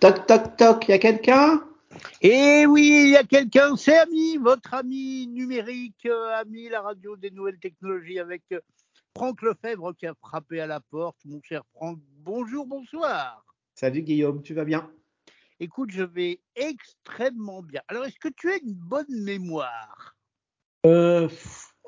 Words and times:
Toc, 0.00 0.26
toc, 0.28 0.56
toc, 0.56 0.84
il 0.86 0.92
y 0.92 0.94
a 0.94 0.98
quelqu'un? 1.00 1.64
Eh 2.22 2.66
oui, 2.66 3.02
il 3.06 3.10
y 3.10 3.16
a 3.16 3.24
quelqu'un, 3.24 3.74
c'est 3.74 3.98
Ami, 3.98 4.36
votre 4.36 4.72
ami 4.74 5.26
numérique, 5.26 6.06
euh, 6.06 6.36
Ami, 6.36 6.68
la 6.68 6.82
radio 6.82 7.16
des 7.16 7.32
nouvelles 7.32 7.58
technologies 7.58 8.20
avec 8.20 8.42
euh, 8.52 8.60
Franck 9.16 9.42
Lefebvre 9.42 9.92
qui 9.98 10.06
a 10.06 10.14
frappé 10.14 10.60
à 10.60 10.68
la 10.68 10.78
porte. 10.78 11.16
Mon 11.24 11.40
cher 11.42 11.64
Franck, 11.74 11.98
bonjour, 12.18 12.64
bonsoir. 12.64 13.44
Salut 13.74 14.02
Guillaume, 14.02 14.40
tu 14.40 14.54
vas 14.54 14.64
bien? 14.64 14.88
Écoute, 15.58 15.90
je 15.90 16.04
vais 16.04 16.38
extrêmement 16.54 17.64
bien. 17.64 17.80
Alors, 17.88 18.04
est-ce 18.04 18.20
que 18.20 18.28
tu 18.28 18.52
as 18.52 18.58
une 18.58 18.74
bonne 18.74 19.24
mémoire? 19.24 20.16
Euh, 20.86 21.28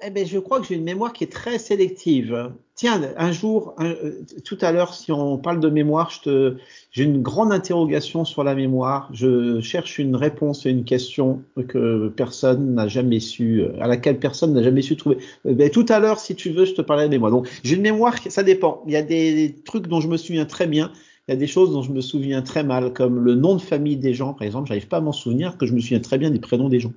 eh 0.02 0.10
ben, 0.10 0.26
je 0.26 0.40
crois 0.40 0.60
que 0.60 0.66
j'ai 0.66 0.74
une 0.74 0.82
mémoire 0.82 1.12
qui 1.12 1.22
est 1.22 1.32
très 1.32 1.60
sélective. 1.60 2.52
Tiens, 2.80 3.12
un 3.18 3.30
jour, 3.30 3.74
euh, 3.80 4.22
tout 4.42 4.56
à 4.62 4.72
l'heure, 4.72 4.94
si 4.94 5.12
on 5.12 5.36
parle 5.36 5.60
de 5.60 5.68
mémoire, 5.68 6.10
j'ai 6.24 7.04
une 7.04 7.20
grande 7.20 7.52
interrogation 7.52 8.24
sur 8.24 8.42
la 8.42 8.54
mémoire. 8.54 9.10
Je 9.12 9.60
cherche 9.60 9.98
une 9.98 10.16
réponse 10.16 10.64
à 10.64 10.70
une 10.70 10.84
question 10.84 11.42
que 11.68 12.08
personne 12.08 12.72
n'a 12.72 12.88
jamais 12.88 13.20
su, 13.20 13.66
à 13.82 13.86
laquelle 13.86 14.18
personne 14.18 14.54
n'a 14.54 14.62
jamais 14.62 14.80
su 14.80 14.96
trouver. 14.96 15.18
Eh 15.44 15.52
ben, 15.52 15.68
tout 15.68 15.84
à 15.90 16.00
l'heure, 16.00 16.18
si 16.18 16.34
tu 16.34 16.52
veux, 16.52 16.64
je 16.64 16.72
te 16.72 16.80
parlerai 16.80 17.08
de 17.08 17.10
mémoire. 17.10 17.30
Donc, 17.30 17.50
j'ai 17.64 17.76
une 17.76 17.82
mémoire, 17.82 18.16
ça 18.30 18.42
dépend. 18.42 18.82
Il 18.86 18.94
y 18.94 18.96
a 18.96 19.02
des 19.02 19.56
trucs 19.66 19.86
dont 19.86 20.00
je 20.00 20.08
me 20.08 20.16
souviens 20.16 20.46
très 20.46 20.66
bien. 20.66 20.90
Il 21.28 21.32
y 21.32 21.34
a 21.34 21.36
des 21.36 21.46
choses 21.46 21.72
dont 21.72 21.82
je 21.82 21.92
me 21.92 22.00
souviens 22.00 22.40
très 22.40 22.64
mal, 22.64 22.94
comme 22.94 23.22
le 23.22 23.34
nom 23.34 23.56
de 23.56 23.60
famille 23.60 23.98
des 23.98 24.14
gens, 24.14 24.32
par 24.32 24.46
exemple. 24.46 24.68
J'arrive 24.68 24.88
pas 24.88 24.96
à 24.96 25.00
m'en 25.02 25.12
souvenir, 25.12 25.58
que 25.58 25.66
je 25.66 25.74
me 25.74 25.80
souviens 25.80 26.00
très 26.00 26.16
bien 26.16 26.30
des 26.30 26.40
prénoms 26.40 26.70
des 26.70 26.80
gens. 26.80 26.94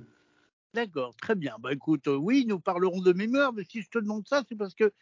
D'accord, 0.74 1.14
très 1.20 1.36
bien. 1.36 1.54
Bah 1.60 1.72
écoute, 1.72 2.08
euh, 2.08 2.16
oui, 2.16 2.46
nous 2.48 2.58
parlerons 2.58 3.00
de 3.00 3.12
mémoire, 3.12 3.52
mais 3.52 3.62
si 3.62 3.80
je 3.80 3.88
te 3.88 3.98
demande 3.98 4.26
ça, 4.26 4.42
c'est 4.48 4.56
parce 4.56 4.74
que 4.74 4.92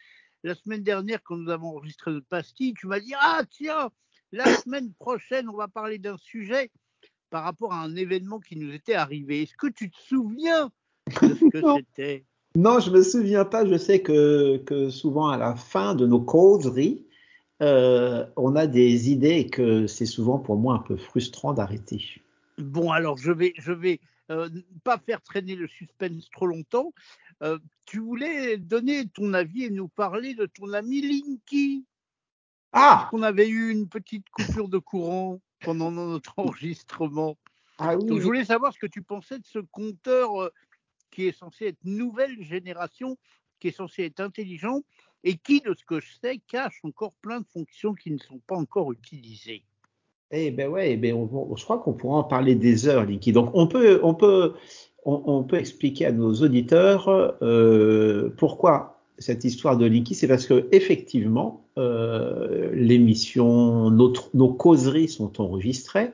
la 0.43 0.55
semaine 0.55 0.83
dernière, 0.83 1.21
quand 1.23 1.37
nous 1.37 1.49
avons 1.49 1.69
enregistré 1.69 2.11
notre 2.11 2.27
pastille, 2.27 2.73
tu 2.73 2.87
m'as 2.87 2.99
dit 2.99 3.13
Ah, 3.19 3.41
tiens, 3.49 3.89
la 4.31 4.45
semaine 4.57 4.91
prochaine, 4.93 5.49
on 5.49 5.55
va 5.55 5.67
parler 5.67 5.97
d'un 5.99 6.17
sujet 6.17 6.69
par 7.29 7.43
rapport 7.43 7.73
à 7.73 7.81
un 7.81 7.95
événement 7.95 8.39
qui 8.39 8.57
nous 8.57 8.73
était 8.73 8.93
arrivé. 8.93 9.43
Est-ce 9.43 9.55
que 9.57 9.67
tu 9.67 9.89
te 9.89 9.97
souviens 9.97 10.69
de 11.21 11.33
ce 11.35 11.49
que 11.49 11.61
c'était? 11.77 12.25
Non, 12.55 12.79
je 12.79 12.91
ne 12.91 12.97
me 12.97 13.03
souviens 13.03 13.45
pas. 13.45 13.65
Je 13.65 13.77
sais 13.77 14.01
que, 14.01 14.57
que, 14.57 14.89
souvent, 14.89 15.29
à 15.29 15.37
la 15.37 15.55
fin 15.55 15.95
de 15.95 16.05
nos 16.05 16.21
causeries, 16.21 17.03
euh, 17.61 18.25
on 18.35 18.55
a 18.55 18.67
des 18.67 19.09
idées 19.09 19.37
et 19.37 19.49
que 19.49 19.87
c'est 19.87 20.05
souvent 20.05 20.37
pour 20.37 20.57
moi 20.57 20.75
un 20.75 20.79
peu 20.79 20.97
frustrant 20.97 21.53
d'arrêter. 21.53 22.21
Bon, 22.57 22.91
alors 22.91 23.17
je 23.17 23.31
vais, 23.31 23.53
je 23.57 23.71
vais 23.71 23.99
euh, 24.29 24.49
pas 24.83 24.97
faire 24.99 25.21
traîner 25.21 25.55
le 25.55 25.67
suspense 25.67 26.29
trop 26.31 26.45
longtemps. 26.45 26.93
Euh, 27.41 27.59
tu 27.85 27.99
voulais 27.99 28.57
donner 28.57 29.07
ton 29.07 29.33
avis 29.33 29.63
et 29.63 29.69
nous 29.69 29.87
parler 29.87 30.33
de 30.33 30.45
ton 30.45 30.73
ami 30.73 31.01
Linky. 31.01 31.85
Ah 32.71 33.09
On 33.13 33.21
avait 33.21 33.47
eu 33.47 33.71
une 33.71 33.87
petite 33.87 34.29
coupure 34.29 34.67
de 34.67 34.79
courant 34.79 35.39
pendant 35.61 35.91
notre 35.91 36.37
enregistrement. 36.37 37.37
Ah 37.77 37.95
oui. 37.95 38.05
Donc, 38.05 38.19
je 38.19 38.23
voulais 38.23 38.45
savoir 38.45 38.73
ce 38.73 38.79
que 38.79 38.87
tu 38.87 39.01
pensais 39.01 39.39
de 39.39 39.45
ce 39.45 39.59
compteur 39.59 40.41
euh, 40.41 40.49
qui 41.11 41.27
est 41.27 41.37
censé 41.37 41.67
être 41.67 41.83
nouvelle 41.83 42.41
génération, 42.41 43.17
qui 43.59 43.69
est 43.69 43.75
censé 43.75 44.03
être 44.03 44.19
intelligent 44.19 44.81
et 45.23 45.37
qui, 45.37 45.61
de 45.61 45.73
ce 45.73 45.83
que 45.85 45.99
je 45.99 46.13
sais, 46.21 46.39
cache 46.47 46.79
encore 46.83 47.13
plein 47.21 47.39
de 47.39 47.47
fonctions 47.47 47.93
qui 47.93 48.11
ne 48.11 48.17
sont 48.17 48.39
pas 48.39 48.55
encore 48.55 48.91
utilisées. 48.91 49.63
Eh 50.31 50.49
ben 50.49 50.67
ouais, 50.67 50.93
eh 50.93 50.97
ben 50.97 51.29
je 51.55 51.63
crois 51.63 51.77
qu'on 51.77 51.93
pourra 51.93 52.17
en 52.17 52.23
parler 52.23 52.55
des 52.55 52.87
heures, 52.87 53.05
Linky. 53.05 53.31
Donc 53.31 53.51
on 53.53 53.67
peut, 53.67 53.99
on 54.03 54.15
peut, 54.15 54.55
on, 55.05 55.43
peut 55.43 55.57
expliquer 55.57 56.05
à 56.05 56.11
nos 56.11 56.33
auditeurs 56.35 57.35
euh, 57.41 58.29
pourquoi 58.37 59.01
cette 59.17 59.43
histoire 59.43 59.77
de 59.77 59.85
Linky. 59.85 60.15
C'est 60.15 60.27
parce 60.27 60.45
que 60.45 60.67
effectivement, 60.71 61.65
euh, 61.77 62.71
l'émission, 62.73 63.89
nos 63.91 64.53
causeries 64.53 65.09
sont 65.09 65.41
enregistrées. 65.41 66.11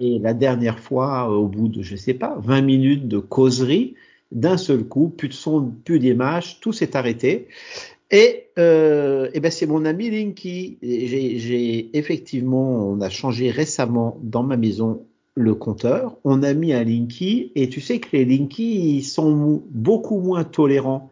Et 0.00 0.18
la 0.18 0.34
dernière 0.34 0.78
fois, 0.78 1.30
au 1.30 1.48
bout 1.48 1.68
de, 1.68 1.82
je 1.82 1.96
sais 1.96 2.14
pas, 2.14 2.38
20 2.40 2.62
minutes 2.62 3.08
de 3.08 3.18
causerie, 3.18 3.94
d'un 4.30 4.56
seul 4.56 4.84
coup, 4.84 5.08
plus 5.08 5.28
de 5.28 5.34
son, 5.34 5.72
plus 5.84 5.98
d'image, 5.98 6.60
tout 6.60 6.72
s'est 6.72 6.96
arrêté. 6.96 7.48
Et, 8.10 8.46
euh, 8.58 9.28
ben 9.34 9.50
c'est 9.50 9.66
mon 9.66 9.84
ami 9.84 10.10
Linky. 10.10 10.78
J'ai 10.82 11.96
effectivement, 11.96 12.88
on 12.88 13.00
a 13.00 13.10
changé 13.10 13.50
récemment 13.50 14.18
dans 14.22 14.42
ma 14.42 14.56
maison 14.56 15.06
le 15.38 15.54
compteur. 15.54 16.16
On 16.24 16.42
a 16.42 16.52
mis 16.52 16.72
un 16.72 16.84
Linky 16.84 17.52
et 17.54 17.68
tu 17.68 17.80
sais 17.80 18.00
que 18.00 18.16
les 18.16 18.24
Linky 18.24 19.02
sont 19.02 19.62
beaucoup 19.70 20.20
moins 20.20 20.44
tolérants 20.44 21.10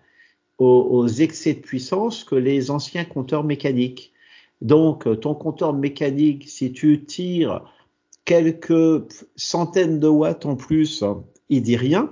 aux, 0.59 1.07
excès 1.07 1.55
de 1.55 1.61
puissance 1.61 2.25
que 2.25 2.35
les 2.35 2.71
anciens 2.71 3.05
compteurs 3.05 3.45
mécaniques. 3.45 4.13
Donc 4.63 5.05
ton 5.21 5.35
compteur 5.35 5.73
mécanique, 5.75 6.49
si 6.49 6.73
tu 6.73 7.05
tires 7.05 7.63
quelques 8.25 9.05
centaines 9.37 10.01
de 10.01 10.09
watts 10.09 10.47
en 10.47 10.57
plus, 10.57 11.05
il 11.49 11.63
dit 11.63 11.77
rien. 11.77 12.11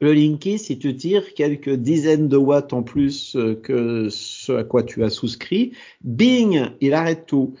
Le 0.00 0.12
Linky, 0.12 0.58
si 0.58 0.78
tu 0.78 0.94
tires 0.94 1.32
quelques 1.32 1.74
dizaines 1.74 2.28
de 2.28 2.36
watts 2.36 2.74
en 2.74 2.82
plus 2.82 3.34
euh, 3.34 3.54
que 3.54 4.08
ce 4.10 4.52
à 4.52 4.64
quoi 4.64 4.82
tu 4.82 5.02
as 5.02 5.08
souscrit, 5.08 5.72
bing, 6.04 6.66
il 6.82 6.92
arrête 6.92 7.24
tout. 7.24 7.54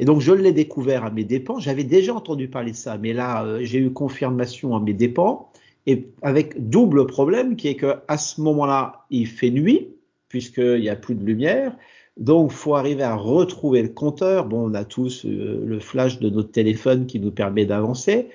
Et 0.00 0.04
donc 0.04 0.20
je 0.20 0.32
l'ai 0.32 0.52
découvert 0.52 1.04
à 1.04 1.10
mes 1.10 1.24
dépens. 1.24 1.60
J'avais 1.60 1.84
déjà 1.84 2.14
entendu 2.14 2.48
parler 2.48 2.72
de 2.72 2.76
ça, 2.76 2.98
mais 2.98 3.12
là 3.12 3.44
euh, 3.44 3.60
j'ai 3.62 3.78
eu 3.78 3.92
confirmation 3.92 4.74
à 4.74 4.80
mes 4.80 4.94
dépens. 4.94 5.48
Et 5.86 6.08
avec 6.22 6.68
double 6.68 7.06
problème 7.06 7.54
qui 7.54 7.68
est 7.68 7.76
que 7.76 7.96
à 8.08 8.18
ce 8.18 8.40
moment-là, 8.40 9.04
il 9.10 9.26
fait 9.26 9.50
nuit 9.50 9.88
puisqu'il 10.28 10.80
n'y 10.80 10.88
a 10.88 10.96
plus 10.96 11.14
de 11.14 11.24
lumière. 11.24 11.76
Donc, 12.16 12.50
faut 12.50 12.74
arriver 12.74 13.02
à 13.02 13.14
retrouver 13.14 13.82
le 13.82 13.88
compteur. 13.88 14.46
Bon, 14.46 14.70
on 14.70 14.74
a 14.74 14.84
tous 14.84 15.24
euh, 15.24 15.62
le 15.64 15.80
flash 15.80 16.18
de 16.18 16.28
notre 16.28 16.50
téléphone 16.50 17.06
qui 17.06 17.18
nous 17.18 17.30
permet 17.30 17.64
d'avancer. 17.64 18.28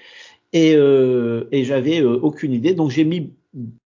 Et, 0.54 0.72
et 0.72 1.64
j'avais 1.66 2.02
aucune 2.02 2.54
idée. 2.54 2.74
Donc, 2.74 2.90
j'ai 2.90 3.04
mis 3.04 3.34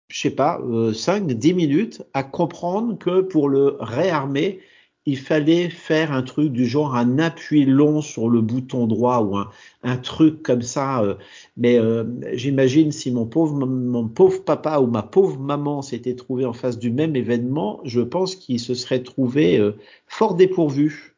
je 0.09 0.21
sais 0.21 0.31
pas, 0.31 0.61
euh, 0.63 0.93
5, 0.93 1.27
10 1.27 1.55
minutes 1.55 2.03
à 2.15 2.23
comprendre 2.23 2.99
que 2.99 3.21
pour 3.21 3.49
le 3.49 3.77
réarmer, 3.79 4.61
il 5.09 5.17
fallait 5.17 5.71
faire 5.71 6.13
un 6.13 6.23
truc 6.23 6.53
du 6.53 6.67
genre 6.67 6.95
un 6.95 7.19
appui 7.19 7.65
long 7.65 8.03
sur 8.03 8.29
le 8.29 8.43
bouton 8.43 8.87
droit 8.87 9.21
ou 9.23 9.39
un, 9.83 9.97
truc 9.97 10.43
comme 10.43 10.61
ça. 10.61 11.03
Euh, 11.03 11.15
mais 11.57 11.79
euh, 11.79 12.05
j'imagine 12.35 12.93
si 12.93 13.11
mon 13.11 13.25
pauvre, 13.25 13.67
mon 13.67 14.07
pauvre 14.07 14.45
papa 14.45 14.81
ou 14.81 14.87
ma 14.87 15.03
pauvre 15.03 15.39
maman 15.39 15.81
s'était 15.81 16.15
trouvé 16.15 16.45
en 16.45 16.53
face 16.53 16.79
du 16.79 16.91
même 16.91 17.17
événement, 17.17 17.81
je 17.85 18.03
pense 18.03 18.37
qu'il 18.37 18.61
se 18.61 18.75
serait 18.75 19.03
trouvé 19.03 19.59
euh, 19.59 19.79
fort 20.09 20.35
dépourvu. 20.35 21.17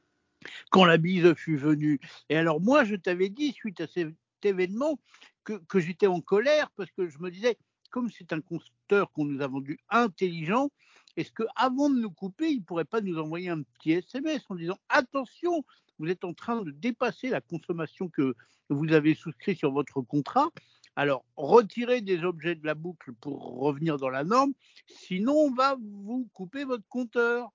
Quand 0.70 0.84
la 0.84 0.96
bise 0.96 1.34
fut 1.34 1.56
venue. 1.56 1.98
Et 2.28 2.36
alors 2.36 2.60
moi, 2.60 2.84
je 2.84 2.94
t'avais 2.94 3.28
dit, 3.28 3.50
suite 3.50 3.80
à 3.80 3.88
cet 3.88 4.14
événement, 4.44 5.00
que, 5.42 5.54
que 5.68 5.80
j'étais 5.80 6.06
en 6.06 6.20
colère 6.20 6.70
parce 6.76 6.92
que 6.92 7.08
je 7.08 7.18
me 7.18 7.28
disais, 7.28 7.58
comme 7.90 8.08
c'est 8.08 8.32
un 8.32 8.40
compteur 8.40 9.10
qu'on 9.10 9.24
nous 9.24 9.42
a 9.42 9.48
vendu 9.48 9.80
intelligent, 9.88 10.70
est-ce 11.16 11.32
qu'avant 11.32 11.90
de 11.90 12.00
nous 12.00 12.10
couper, 12.10 12.50
il 12.50 12.58
ne 12.60 12.64
pourrait 12.64 12.84
pas 12.84 13.00
nous 13.00 13.18
envoyer 13.18 13.48
un 13.48 13.62
petit 13.62 13.92
SMS 13.92 14.42
en 14.48 14.54
disant 14.54 14.78
attention, 14.88 15.64
vous 15.98 16.08
êtes 16.08 16.24
en 16.24 16.32
train 16.32 16.62
de 16.62 16.70
dépasser 16.70 17.28
la 17.28 17.40
consommation 17.40 18.08
que 18.08 18.34
vous 18.68 18.92
avez 18.92 19.14
souscrit 19.14 19.56
sur 19.56 19.72
votre 19.72 20.00
contrat. 20.00 20.50
Alors, 20.96 21.24
retirez 21.36 22.00
des 22.00 22.24
objets 22.24 22.54
de 22.54 22.66
la 22.66 22.74
boucle 22.74 23.12
pour 23.14 23.58
revenir 23.60 23.96
dans 23.96 24.08
la 24.08 24.24
norme, 24.24 24.52
sinon 24.86 25.34
on 25.34 25.52
va 25.52 25.76
vous 25.80 26.28
couper 26.32 26.64
votre 26.64 26.86
compteur. 26.88 27.50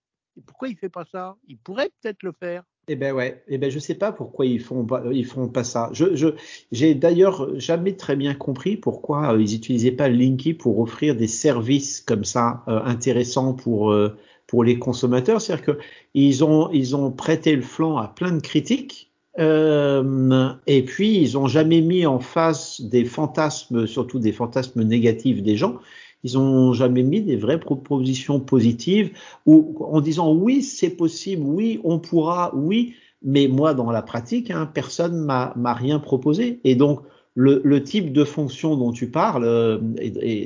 Pourquoi 0.45 0.67
il 0.67 0.73
ne 0.73 0.79
fait 0.79 0.89
pas 0.89 1.05
ça? 1.05 1.35
Il 1.47 1.57
pourrait 1.57 1.91
peut-être 2.01 2.23
le 2.23 2.33
faire. 2.33 2.63
Eh 2.87 2.95
ben 2.95 3.13
ouais, 3.15 3.43
eh 3.47 3.57
ben 3.57 3.71
je 3.71 3.79
sais 3.79 3.95
pas 3.95 4.11
pourquoi 4.11 4.45
ils 4.45 4.59
font 4.59 4.85
pas, 4.85 5.03
ils 5.11 5.25
font 5.25 5.47
pas 5.47 5.63
ça. 5.63 5.89
Je, 5.91 6.15
je, 6.15 6.27
j'ai 6.71 6.93
d'ailleurs 6.93 7.59
jamais 7.59 7.95
très 7.95 8.15
bien 8.15 8.35
compris 8.35 8.77
pourquoi 8.77 9.33
euh, 9.33 9.41
ils 9.41 9.55
utilisaient 9.55 9.91
pas 9.91 10.07
Linky 10.07 10.53
pour 10.53 10.79
offrir 10.79 11.15
des 11.15 11.27
services 11.27 11.99
comme 12.01 12.23
ça 12.23 12.63
euh, 12.67 12.79
intéressants 12.83 13.53
pour 13.53 13.91
euh, 13.91 14.15
pour 14.45 14.63
les 14.63 14.77
consommateurs. 14.77 15.41
C'est-à-dire 15.41 15.65
que 15.65 15.79
ils 16.13 16.43
ont 16.43 16.69
ils 16.71 16.95
ont 16.95 17.11
prêté 17.11 17.55
le 17.55 17.63
flanc 17.63 17.97
à 17.97 18.07
plein 18.07 18.31
de 18.31 18.41
critiques. 18.41 19.11
et 19.39 20.83
puis 20.85 21.17
ils 21.17 21.37
ont 21.37 21.47
jamais 21.47 21.81
mis 21.81 22.05
en 22.05 22.19
face 22.19 22.81
des 22.81 23.03
fantasmes, 23.03 23.87
surtout 23.87 24.19
des 24.19 24.31
fantasmes 24.31 24.83
négatifs 24.83 25.41
des 25.41 25.57
gens. 25.57 25.79
Ils 26.25 26.39
ont 26.39 26.73
jamais 26.73 27.03
mis 27.03 27.21
des 27.21 27.35
vraies 27.35 27.59
propositions 27.59 28.39
positives 28.39 29.11
en 29.45 30.01
disant 30.01 30.33
oui, 30.33 30.63
c'est 30.63 30.89
possible, 30.89 31.43
oui, 31.45 31.79
on 31.83 31.99
pourra, 31.99 32.51
oui, 32.55 32.95
mais 33.21 33.47
moi 33.47 33.75
dans 33.75 33.91
la 33.91 34.01
pratique, 34.01 34.49
hein, 34.49 34.67
personne 34.73 35.23
m'a 35.23 35.73
rien 35.75 35.99
proposé. 35.99 36.61
Et 36.63 36.73
donc 36.73 37.01
le, 37.35 37.83
type 37.83 38.11
de 38.11 38.23
fonction 38.23 38.75
dont 38.75 38.91
tu 38.91 39.11
parles 39.11 39.43
euh, 39.45 39.79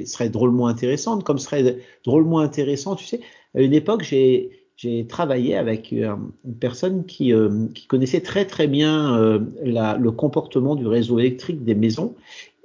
serait 0.05 0.27
drôlement 0.27 0.67
intéressante, 0.67 1.23
comme 1.23 1.37
serait 1.37 1.77
drôlement 2.03 2.39
intéressant, 2.39 2.97
tu 2.97 3.05
sais, 3.05 3.21
à 3.55 3.61
une 3.61 3.73
époque 3.73 4.03
j'ai 4.03 5.07
travaillé 5.07 5.55
avec 5.55 5.93
euh, 5.93 6.13
une 6.43 6.55
personne 6.55 7.05
qui, 7.05 7.33
euh, 7.33 7.67
qui 7.73 7.87
connaissait 7.87 8.21
très 8.21 8.43
très 8.43 8.67
bien 8.67 9.17
le 9.63 10.09
comportement 10.09 10.75
du 10.75 10.87
réseau 10.87 11.19
électrique 11.19 11.63
des 11.63 11.75
maisons 11.75 12.15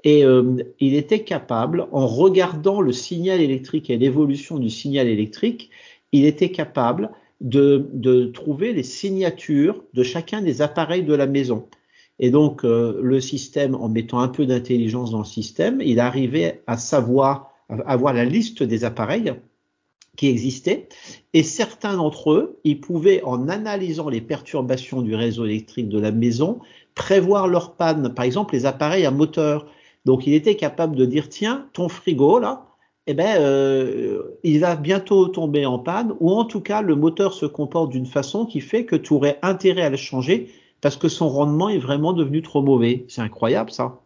et 0.04 0.24
euh, 0.24 0.56
il 0.80 0.94
était 0.94 1.24
capable, 1.24 1.86
en 1.90 2.06
regardant 2.06 2.80
le 2.80 2.92
signal 2.92 3.40
électrique 3.40 3.90
et 3.90 3.96
l'évolution 3.96 4.58
du 4.58 4.70
signal 4.70 5.08
électrique, 5.08 5.70
il 6.12 6.26
était 6.26 6.50
capable 6.50 7.10
de, 7.40 7.88
de, 7.92 8.26
trouver 8.26 8.72
les 8.72 8.82
signatures 8.82 9.82
de 9.94 10.02
chacun 10.02 10.42
des 10.42 10.62
appareils 10.62 11.02
de 11.02 11.14
la 11.14 11.26
maison. 11.26 11.66
Et 12.20 12.30
donc, 12.30 12.62
le 12.62 13.20
système, 13.20 13.74
en 13.74 13.88
mettant 13.88 14.20
un 14.20 14.28
peu 14.28 14.46
d'intelligence 14.46 15.10
dans 15.10 15.18
le 15.18 15.24
système, 15.24 15.80
il 15.80 15.98
arrivait 15.98 16.62
à 16.68 16.76
savoir, 16.76 17.50
à 17.68 17.74
avoir 17.90 18.14
la 18.14 18.24
liste 18.24 18.62
des 18.62 18.84
appareils 18.84 19.34
qui 20.16 20.28
existaient. 20.28 20.88
Et 21.32 21.42
certains 21.42 21.96
d'entre 21.96 22.32
eux, 22.32 22.60
ils 22.64 22.80
pouvaient, 22.80 23.22
en 23.24 23.48
analysant 23.48 24.08
les 24.08 24.20
perturbations 24.20 25.02
du 25.02 25.14
réseau 25.14 25.44
électrique 25.44 25.88
de 25.88 25.98
la 25.98 26.12
maison, 26.12 26.60
prévoir 26.94 27.48
leur 27.48 27.74
panne. 27.74 28.14
Par 28.14 28.24
exemple, 28.24 28.54
les 28.54 28.66
appareils 28.66 29.06
à 29.06 29.10
moteur. 29.10 29.66
Donc, 30.04 30.26
il 30.26 30.34
était 30.34 30.56
capable 30.56 30.96
de 30.96 31.06
dire, 31.06 31.28
tiens, 31.28 31.68
ton 31.72 31.88
frigo, 31.88 32.38
là, 32.38 32.66
eh 33.06 33.14
ben, 33.14 33.40
euh, 33.40 34.22
il 34.42 34.60
va 34.60 34.76
bientôt 34.76 35.28
tomber 35.28 35.66
en 35.66 35.78
panne, 35.78 36.14
ou 36.20 36.30
en 36.32 36.44
tout 36.44 36.60
cas, 36.60 36.82
le 36.82 36.96
moteur 36.96 37.34
se 37.34 37.46
comporte 37.46 37.90
d'une 37.90 38.06
façon 38.06 38.46
qui 38.46 38.60
fait 38.60 38.84
que 38.86 38.96
tu 38.96 39.12
aurais 39.12 39.38
intérêt 39.42 39.82
à 39.82 39.90
le 39.90 39.96
changer 39.96 40.50
parce 40.80 40.96
que 40.96 41.08
son 41.08 41.28
rendement 41.30 41.70
est 41.70 41.78
vraiment 41.78 42.12
devenu 42.12 42.42
trop 42.42 42.62
mauvais. 42.62 43.06
C'est 43.08 43.22
incroyable, 43.22 43.70
ça. 43.70 44.00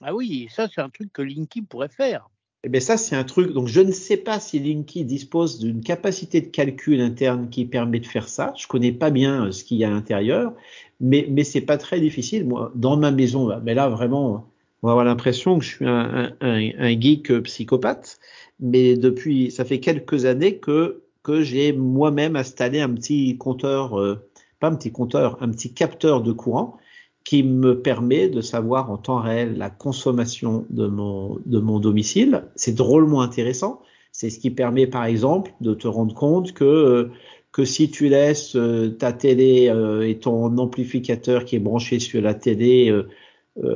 Ah 0.00 0.14
oui, 0.14 0.48
ça, 0.50 0.66
c'est 0.72 0.80
un 0.80 0.88
truc 0.88 1.12
que 1.12 1.22
Linky 1.22 1.62
pourrait 1.62 1.88
faire. 1.88 2.28
Eh 2.62 2.68
bien 2.68 2.80
ça, 2.80 2.96
c'est 2.96 3.16
un 3.16 3.24
truc. 3.24 3.52
Donc, 3.52 3.68
je 3.68 3.80
ne 3.80 3.92
sais 3.92 4.16
pas 4.16 4.40
si 4.40 4.58
Linky 4.58 5.04
dispose 5.04 5.60
d'une 5.60 5.82
capacité 5.82 6.40
de 6.40 6.48
calcul 6.48 7.00
interne 7.00 7.48
qui 7.48 7.64
permet 7.64 8.00
de 8.00 8.06
faire 8.06 8.28
ça. 8.28 8.52
Je 8.56 8.66
connais 8.66 8.92
pas 8.92 9.10
bien 9.10 9.46
euh, 9.46 9.52
ce 9.52 9.64
qu'il 9.64 9.78
y 9.78 9.84
a 9.84 9.88
à 9.88 9.90
l'intérieur, 9.90 10.52
mais 11.00 11.26
mais 11.30 11.44
c'est 11.44 11.60
pas 11.60 11.78
très 11.78 12.00
difficile. 12.00 12.44
Moi, 12.46 12.72
dans 12.74 12.96
ma 12.96 13.12
maison, 13.12 13.46
bah, 13.46 13.60
mais 13.64 13.74
là 13.74 13.88
vraiment, 13.88 14.49
on 14.82 14.86
va 14.86 14.92
avoir 14.92 15.04
l'impression 15.04 15.58
que 15.58 15.64
je 15.64 15.70
suis 15.70 15.86
un, 15.86 16.32
un, 16.40 16.70
un, 16.78 17.00
geek 17.00 17.30
euh, 17.30 17.42
psychopathe. 17.42 18.18
Mais 18.60 18.96
depuis, 18.96 19.50
ça 19.50 19.64
fait 19.64 19.80
quelques 19.80 20.24
années 20.24 20.58
que 20.58 21.02
que 21.22 21.42
j'ai 21.42 21.72
moi-même 21.74 22.34
installé 22.34 22.80
un 22.80 22.88
petit 22.88 23.36
compteur, 23.36 24.00
euh, 24.00 24.26
pas 24.58 24.68
un 24.68 24.74
petit 24.74 24.90
compteur, 24.90 25.36
un 25.42 25.50
petit 25.50 25.74
capteur 25.74 26.22
de 26.22 26.32
courant 26.32 26.78
qui 27.24 27.42
me 27.42 27.80
permet 27.80 28.28
de 28.28 28.40
savoir 28.40 28.90
en 28.90 28.96
temps 28.96 29.20
réel 29.20 29.58
la 29.58 29.70
consommation 29.70 30.64
de 30.70 30.86
mon, 30.86 31.38
de 31.44 31.58
mon 31.58 31.78
domicile. 31.78 32.44
C'est 32.56 32.74
drôlement 32.74 33.20
intéressant. 33.20 33.82
C'est 34.12 34.30
ce 34.30 34.38
qui 34.38 34.50
permet, 34.50 34.86
par 34.86 35.04
exemple, 35.04 35.52
de 35.60 35.74
te 35.74 35.86
rendre 35.86 36.14
compte 36.14 36.52
que, 36.52 37.10
que 37.52 37.64
si 37.64 37.90
tu 37.90 38.08
laisses 38.08 38.56
euh, 38.56 38.90
ta 38.90 39.12
télé 39.12 39.68
euh, 39.68 40.08
et 40.08 40.18
ton 40.18 40.56
amplificateur 40.58 41.44
qui 41.44 41.56
est 41.56 41.60
branché 41.60 41.98
sur 41.98 42.22
la 42.22 42.34
télé 42.34 42.90
euh, 42.90 43.08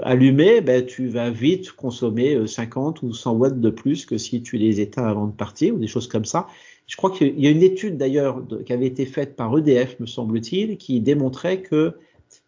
allumé, 0.03 0.61
ben, 0.61 0.87
tu 0.87 1.09
vas 1.09 1.31
vite 1.31 1.73
consommer 1.73 2.47
50 2.47 3.03
ou 3.03 3.13
100 3.13 3.33
watts 3.35 3.61
de 3.61 3.71
plus 3.71 4.07
que 4.07 4.19
si 4.19 4.43
tu 4.43 4.57
les 4.57 4.81
éteins 4.81 5.05
avant 5.05 5.27
de 5.27 5.33
partir 5.33 5.75
ou 5.75 5.79
des 5.79 5.87
choses 5.87 6.09
comme 6.09 6.25
ça. 6.25 6.47
Je 6.87 6.97
crois 6.97 7.11
qu'il 7.11 7.39
y 7.41 7.47
a 7.47 7.51
une 7.51 7.63
étude 7.63 7.97
d'ailleurs 7.97 8.43
qui 8.65 8.73
avait 8.73 8.87
été 8.87 9.07
faite 9.07 9.37
par 9.37 9.57
EDF, 9.57 9.99
me 10.01 10.07
semble-t-il, 10.07 10.77
qui 10.77 11.01
démontrait 11.01 11.61
que 11.61 11.95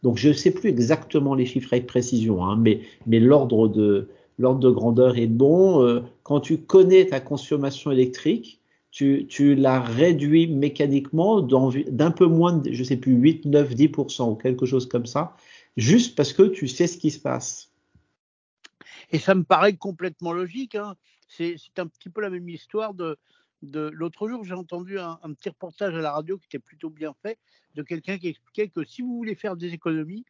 donc 0.02 0.18
je 0.18 0.28
ne 0.28 0.34
sais 0.34 0.50
plus 0.50 0.68
exactement 0.70 1.34
les 1.34 1.46
chiffres 1.46 1.72
avec 1.72 1.86
précision, 1.86 2.44
hein, 2.44 2.56
mais, 2.56 2.80
mais 3.06 3.20
l'ordre 3.20 3.68
de 3.68 4.08
l'ordre 4.38 4.60
de 4.60 4.70
grandeur 4.70 5.16
est 5.16 5.26
bon. 5.26 5.82
Euh, 5.82 6.00
quand 6.22 6.40
tu 6.40 6.58
connais 6.58 7.06
ta 7.06 7.20
consommation 7.20 7.90
électrique, 7.90 8.60
tu, 8.90 9.26
tu 9.28 9.54
la 9.54 9.80
réduis 9.80 10.46
mécaniquement 10.46 11.40
d'un 11.40 12.10
peu 12.10 12.26
moins 12.26 12.54
de, 12.54 12.72
je 12.72 12.84
sais 12.84 12.96
plus, 12.96 13.12
8, 13.12 13.44
9, 13.46 13.74
10% 13.74 14.30
ou 14.30 14.34
quelque 14.34 14.66
chose 14.66 14.86
comme 14.86 15.06
ça, 15.06 15.34
juste 15.76 16.16
parce 16.16 16.32
que 16.32 16.42
tu 16.42 16.68
sais 16.68 16.86
ce 16.86 16.98
qui 16.98 17.10
se 17.10 17.20
passe. 17.20 17.70
Et 19.10 19.18
ça 19.18 19.34
me 19.34 19.44
paraît 19.44 19.76
complètement 19.76 20.32
logique. 20.32 20.74
Hein. 20.74 20.96
C'est 21.28 21.56
un 21.78 21.86
petit 21.86 22.08
peu 22.08 22.20
la 22.20 22.30
même 22.30 22.48
histoire 22.48 22.94
de, 22.94 23.18
l'autre 23.62 24.28
jour, 24.28 24.44
j'ai 24.44 24.54
entendu 24.54 24.98
un, 24.98 25.18
petit 25.34 25.48
reportage 25.48 25.94
à 25.94 26.00
la 26.00 26.12
radio 26.12 26.38
qui 26.38 26.46
était 26.46 26.58
plutôt 26.58 26.90
bien 26.90 27.14
fait 27.22 27.38
de 27.74 27.82
quelqu'un 27.82 28.18
qui 28.18 28.28
expliquait 28.28 28.68
que 28.68 28.84
si 28.84 29.02
vous 29.02 29.16
voulez 29.16 29.34
faire 29.34 29.56
des 29.56 29.72
économies, 29.72 30.24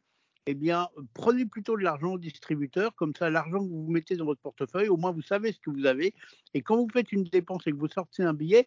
eh 0.47 0.53
bien, 0.53 0.87
prenez 1.13 1.45
plutôt 1.45 1.77
de 1.77 1.83
l'argent 1.83 2.13
au 2.13 2.17
distributeur, 2.17 2.95
comme 2.95 3.13
ça, 3.13 3.29
l'argent 3.29 3.59
que 3.59 3.69
vous 3.69 3.91
mettez 3.91 4.15
dans 4.15 4.25
votre 4.25 4.41
portefeuille, 4.41 4.87
au 4.87 4.97
moins 4.97 5.11
vous 5.11 5.21
savez 5.21 5.51
ce 5.51 5.59
que 5.59 5.69
vous 5.69 5.85
avez. 5.85 6.13
Et 6.53 6.61
quand 6.61 6.77
vous 6.77 6.87
faites 6.91 7.11
une 7.11 7.25
dépense 7.25 7.67
et 7.67 7.71
que 7.71 7.77
vous 7.77 7.89
sortez 7.89 8.23
un 8.23 8.33
billet, 8.33 8.65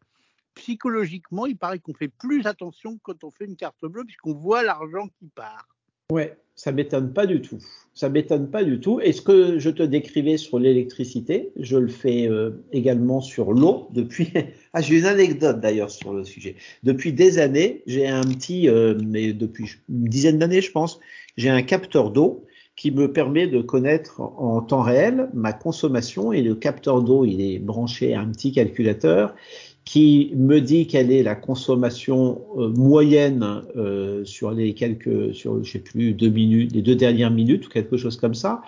psychologiquement, 0.55 1.47
il 1.47 1.57
paraît 1.57 1.79
qu'on 1.79 1.95
fait 1.95 2.09
plus 2.09 2.47
attention 2.47 2.99
quand 3.03 3.25
on 3.25 3.31
fait 3.31 3.47
une 3.47 3.57
carte 3.57 3.83
bleue, 3.83 4.05
puisqu'on 4.05 4.35
voit 4.35 4.63
l'argent 4.63 5.09
qui 5.19 5.29
part. 5.29 5.67
Ouais, 6.11 6.37
ça 6.57 6.73
m'étonne 6.73 7.13
pas 7.13 7.27
du 7.27 7.41
tout. 7.41 7.59
Ça 7.95 8.09
m'étonne 8.09 8.51
pas 8.51 8.65
du 8.65 8.81
tout. 8.81 9.01
Et 9.01 9.13
ce 9.13 9.23
que 9.23 9.59
je 9.59 9.71
te 9.71 9.83
décrivais 9.83 10.37
sur 10.37 10.59
l'électricité, 10.59 11.51
je 11.59 11.77
le 11.77 11.89
fais 11.89 12.29
euh, 12.29 12.51
également 12.73 13.21
sur 13.21 13.53
l'eau 13.53 13.89
depuis. 13.93 14.33
ah, 14.73 14.81
j'ai 14.81 14.99
une 14.99 15.07
anecdote 15.07 15.61
d'ailleurs 15.61 15.91
sur 15.91 16.13
le 16.13 16.25
sujet. 16.25 16.57
Depuis 16.83 17.13
des 17.13 17.39
années, 17.39 17.83
j'ai 17.87 18.07
un 18.07 18.23
petit, 18.23 18.69
euh, 18.69 18.99
mais 19.07 19.33
depuis 19.33 19.71
une 19.89 20.05
dizaine 20.05 20.39
d'années, 20.39 20.61
je 20.61 20.71
pense, 20.71 21.01
j'ai 21.37 21.51
un 21.51 21.63
capteur 21.63 22.11
d'eau 22.11 22.45
qui 22.77 22.91
me 22.91 23.13
permet 23.13 23.47
de 23.47 23.61
connaître 23.61 24.21
en 24.21 24.63
temps 24.63 24.81
réel 24.81 25.29
ma 25.35 25.53
consommation 25.53 26.33
et 26.33 26.41
le 26.41 26.55
capteur 26.55 27.03
d'eau, 27.03 27.27
il 27.27 27.41
est 27.43 27.59
branché 27.59 28.15
à 28.15 28.21
un 28.21 28.29
petit 28.29 28.53
calculateur 28.53 29.35
qui 29.85 30.33
me 30.37 30.61
dit 30.61 30.87
quelle 30.87 31.11
est 31.11 31.23
la 31.23 31.35
consommation 31.35 32.43
euh, 32.59 32.69
moyenne 32.69 33.63
euh, 33.77 34.25
sur 34.25 34.51
les 34.51 34.75
quelques, 34.75 35.35
sur 35.35 35.65
je 35.65 35.73
sais 35.73 35.79
plus 35.79 36.13
deux 36.13 36.29
minutes, 36.29 36.73
les 36.73 36.83
deux 36.83 36.95
dernières 36.95 37.31
minutes 37.31 37.67
ou 37.67 37.71
quelque 37.71 37.97
chose 37.97 38.17
comme 38.17 38.35
ça. 38.35 38.63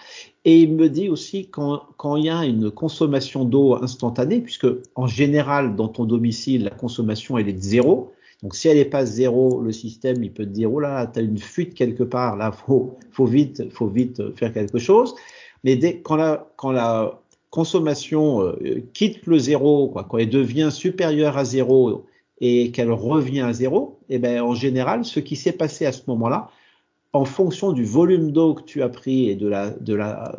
Et 0.45 0.61
il 0.61 0.75
me 0.75 0.89
dit 0.89 1.09
aussi 1.09 1.49
quand, 1.49 1.87
il 2.17 2.25
y 2.25 2.31
a 2.31 2.45
une 2.45 2.71
consommation 2.71 3.45
d'eau 3.45 3.77
instantanée, 3.81 4.41
puisque 4.41 4.67
en 4.95 5.07
général 5.07 5.77
dans 5.77 5.89
ton 5.89 6.05
domicile 6.05 6.65
la 6.65 6.71
consommation 6.71 7.39
elle 7.39 7.49
est 7.49 7.53
de 7.53 7.63
zéro. 7.63 8.13
Donc 8.43 8.57
si 8.57 8.67
elle 8.67 8.79
n'est 8.79 8.85
pas 8.85 9.05
zéro, 9.05 9.61
le 9.61 9.71
système 9.71 10.25
il 10.25 10.33
peut 10.33 10.45
te 10.45 10.51
dire 10.51 10.73
oh 10.73 10.81
là, 10.81 11.07
tu 11.07 11.21
as 11.21 11.23
une 11.23 11.39
fuite 11.39 11.75
quelque 11.75 12.03
part, 12.03 12.37
là 12.37 12.51
faut 12.51 12.97
faut 13.13 13.27
vite 13.27 13.71
faut 13.73 13.87
vite 13.87 14.35
faire 14.37 14.53
quelque 14.53 14.79
chose. 14.79 15.15
Mais 15.63 15.77
dès 15.77 16.01
quand 16.01 16.17
la 16.17 16.49
quand 16.57 16.73
la 16.73 17.22
consommation 17.53 18.43
euh, 18.43 18.83
quitte 18.95 19.27
le 19.27 19.39
zéro, 19.39 19.89
quoi, 19.89 20.05
quand 20.09 20.17
elle 20.17 20.31
devient 20.31 20.71
supérieure 20.73 21.37
à 21.37 21.45
zéro 21.45 22.07
et 22.41 22.73
qu'elle 22.73 22.91
revient 22.91 23.43
à 23.43 23.53
zéro, 23.53 24.01
eh 24.09 24.19
ben 24.19 24.41
en 24.41 24.55
général, 24.55 25.05
ce 25.05 25.21
qui 25.21 25.37
s'est 25.37 25.53
passé 25.53 25.85
à 25.85 25.93
ce 25.93 26.01
moment-là, 26.09 26.49
en 27.13 27.27
fonction 27.27 27.73
du 27.73 27.85
volume 27.85 28.33
d'eau 28.33 28.55
que 28.55 28.63
tu 28.63 28.83
as 28.83 28.89
pris 28.89 29.29
et 29.29 29.37
de 29.37 29.47
la, 29.49 29.77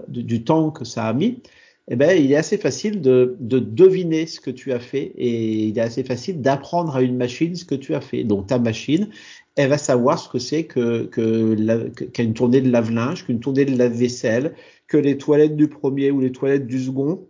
du 0.07 0.43
temps 0.43 0.71
que 0.71 0.85
ça 0.85 1.05
a 1.05 1.13
mis, 1.13 1.43
eh 1.87 1.95
ben, 1.95 2.17
il 2.17 2.31
est 2.31 2.35
assez 2.35 2.57
facile 2.57 2.99
de, 2.99 3.35
de, 3.39 3.59
deviner 3.59 4.25
ce 4.25 4.39
que 4.39 4.49
tu 4.49 4.71
as 4.71 4.79
fait 4.79 5.13
et 5.15 5.67
il 5.67 5.77
est 5.77 5.81
assez 5.81 6.03
facile 6.03 6.41
d'apprendre 6.41 6.95
à 6.95 7.03
une 7.03 7.17
machine 7.17 7.55
ce 7.55 7.65
que 7.65 7.75
tu 7.75 7.93
as 7.93 8.01
fait. 8.01 8.23
Donc 8.23 8.47
ta 8.47 8.57
machine, 8.57 9.09
elle 9.55 9.69
va 9.69 9.77
savoir 9.77 10.17
ce 10.17 10.29
que 10.29 10.39
c'est 10.39 10.63
que, 10.63 11.03
que, 11.03 11.89
qu'une 12.05 12.33
tournée 12.33 12.61
de 12.61 12.71
lave-linge, 12.71 13.25
qu'une 13.25 13.39
tournée 13.39 13.65
de 13.65 13.77
lave-vaisselle, 13.77 14.55
que 14.93 14.97
les 14.99 15.17
toilettes 15.17 15.55
du 15.55 15.67
premier 15.67 16.11
ou 16.11 16.19
les 16.19 16.31
toilettes 16.31 16.67
du 16.67 16.79
second, 16.79 17.25